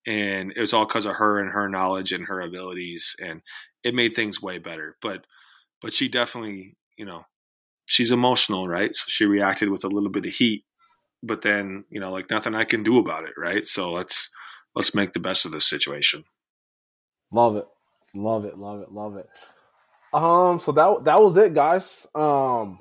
and 0.07 0.53
it 0.57 0.61
was 0.61 0.73
all 0.73 0.87
because 0.87 1.07
of 1.07 1.17
her 1.17 1.41
and 1.41 1.51
her 1.53 1.69
knowledge 1.69 2.13
and 2.13 2.27
her 2.27 2.41
abilities, 2.41 3.17
and 3.21 3.43
it 3.85 3.95
made 3.95 4.17
things 4.17 4.43
way 4.43 4.59
better. 4.59 4.97
But 5.03 5.27
but 5.83 5.95
she 5.95 6.09
definitely, 6.09 6.77
you 6.99 7.07
know, 7.07 7.25
she's 7.87 8.11
emotional, 8.13 8.69
right? 8.69 8.97
So 8.97 9.05
she 9.09 9.27
reacted 9.27 9.71
with 9.71 9.85
a 9.85 9.89
little 9.89 10.11
bit 10.11 10.27
of 10.27 10.33
heat, 10.35 10.65
but 11.23 11.43
then 11.43 11.85
you 11.91 12.01
know, 12.01 12.13
like 12.13 12.31
nothing 12.31 12.55
I 12.55 12.65
can 12.65 12.83
do 12.83 12.99
about 12.99 13.25
it, 13.25 13.35
right? 13.39 13.67
So 13.69 13.93
let's 13.93 14.31
let's 14.77 14.95
make 14.95 15.13
the 15.13 15.21
best 15.21 15.47
of 15.47 15.53
this 15.53 15.67
situation. 15.69 16.25
love 17.33 17.57
it, 17.57 17.67
love 18.15 18.45
it, 18.47 18.59
love 18.59 18.81
it, 18.83 18.93
love 18.93 19.17
it. 19.17 19.29
Um, 20.15 20.61
so 20.61 20.73
that 20.73 21.05
that 21.05 21.23
was 21.23 21.37
it, 21.37 21.55
guys. 21.55 22.07
Um, 22.15 22.81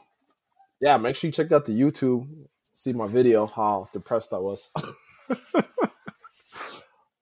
yeah, 0.81 0.97
make 0.97 1.15
sure 1.15 1.29
you 1.29 1.33
check 1.33 1.51
out 1.51 1.65
the 1.65 1.79
YouTube, 1.79 2.27
see 2.73 2.93
my 2.93 3.07
video, 3.07 3.45
how 3.45 3.87
depressed 3.93 4.33
I 4.33 4.39
was. 4.39 4.69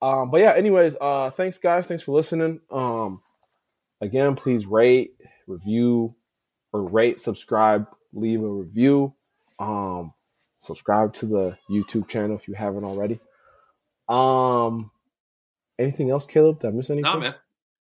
um, 0.02 0.30
but 0.30 0.40
yeah, 0.40 0.54
anyways, 0.54 0.96
uh, 1.00 1.30
thanks 1.30 1.58
guys, 1.58 1.86
thanks 1.86 2.02
for 2.02 2.12
listening. 2.12 2.60
Um, 2.70 3.20
again, 4.00 4.34
please 4.34 4.66
rate, 4.66 5.12
review, 5.46 6.14
or 6.72 6.82
rate, 6.82 7.20
subscribe, 7.20 7.86
leave 8.12 8.42
a 8.42 8.48
review. 8.48 9.14
Um, 9.58 10.12
subscribe 10.58 11.14
to 11.14 11.26
the 11.26 11.58
YouTube 11.70 12.08
channel 12.08 12.36
if 12.36 12.48
you 12.48 12.54
haven't 12.54 12.84
already. 12.84 13.20
Um, 14.08 14.90
anything 15.78 16.10
else, 16.10 16.26
Caleb? 16.26 16.60
Did 16.60 16.68
I 16.68 16.70
miss 16.70 16.90
anything? 16.90 17.12
No, 17.12 17.20
man. 17.20 17.34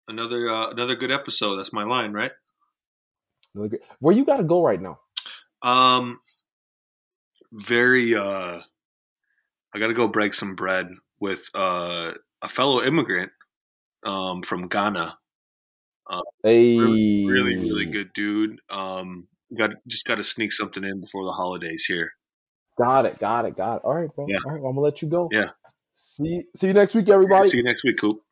Another 0.08 0.50
uh, 0.50 0.70
another 0.70 0.96
good 0.96 1.12
episode. 1.12 1.56
That's 1.56 1.72
my 1.72 1.84
line, 1.84 2.12
right? 2.12 2.32
Where 3.52 4.14
you 4.14 4.24
got 4.24 4.38
to 4.38 4.44
go 4.44 4.62
right 4.62 4.80
now? 4.80 4.98
Um, 5.62 6.20
very. 7.52 8.14
uh 8.14 8.60
I 9.74 9.78
got 9.78 9.88
to 9.88 9.94
go 9.94 10.08
break 10.08 10.34
some 10.34 10.56
bread 10.56 10.88
with 11.20 11.40
uh, 11.54 12.12
a 12.42 12.48
fellow 12.48 12.82
immigrant 12.82 13.30
um, 14.04 14.42
from 14.42 14.68
Ghana. 14.68 15.16
Uh, 16.08 16.20
hey. 16.42 16.76
really, 16.76 17.24
really, 17.26 17.56
really 17.56 17.86
good 17.86 18.12
dude. 18.12 18.58
Um, 18.68 19.28
got 19.56 19.70
just 19.86 20.06
got 20.06 20.16
to 20.16 20.24
sneak 20.24 20.52
something 20.52 20.82
in 20.82 21.00
before 21.00 21.24
the 21.24 21.32
holidays 21.32 21.84
here. 21.86 22.10
Got 22.82 23.06
it, 23.06 23.18
got 23.18 23.44
it, 23.44 23.56
got 23.56 23.76
it. 23.76 23.82
All 23.84 23.94
right, 23.94 24.12
bro. 24.14 24.26
Yeah. 24.28 24.38
All 24.44 24.52
right, 24.52 24.62
well, 24.62 24.70
I'm 24.70 24.76
gonna 24.76 24.84
let 24.84 25.02
you 25.02 25.08
go. 25.08 25.28
Yeah. 25.30 25.50
See, 25.94 26.44
see 26.56 26.68
you 26.68 26.72
next 26.72 26.94
week, 26.94 27.08
everybody. 27.08 27.48
See 27.48 27.58
you 27.58 27.64
next 27.64 27.84
week, 27.84 27.98
Coop. 28.00 28.22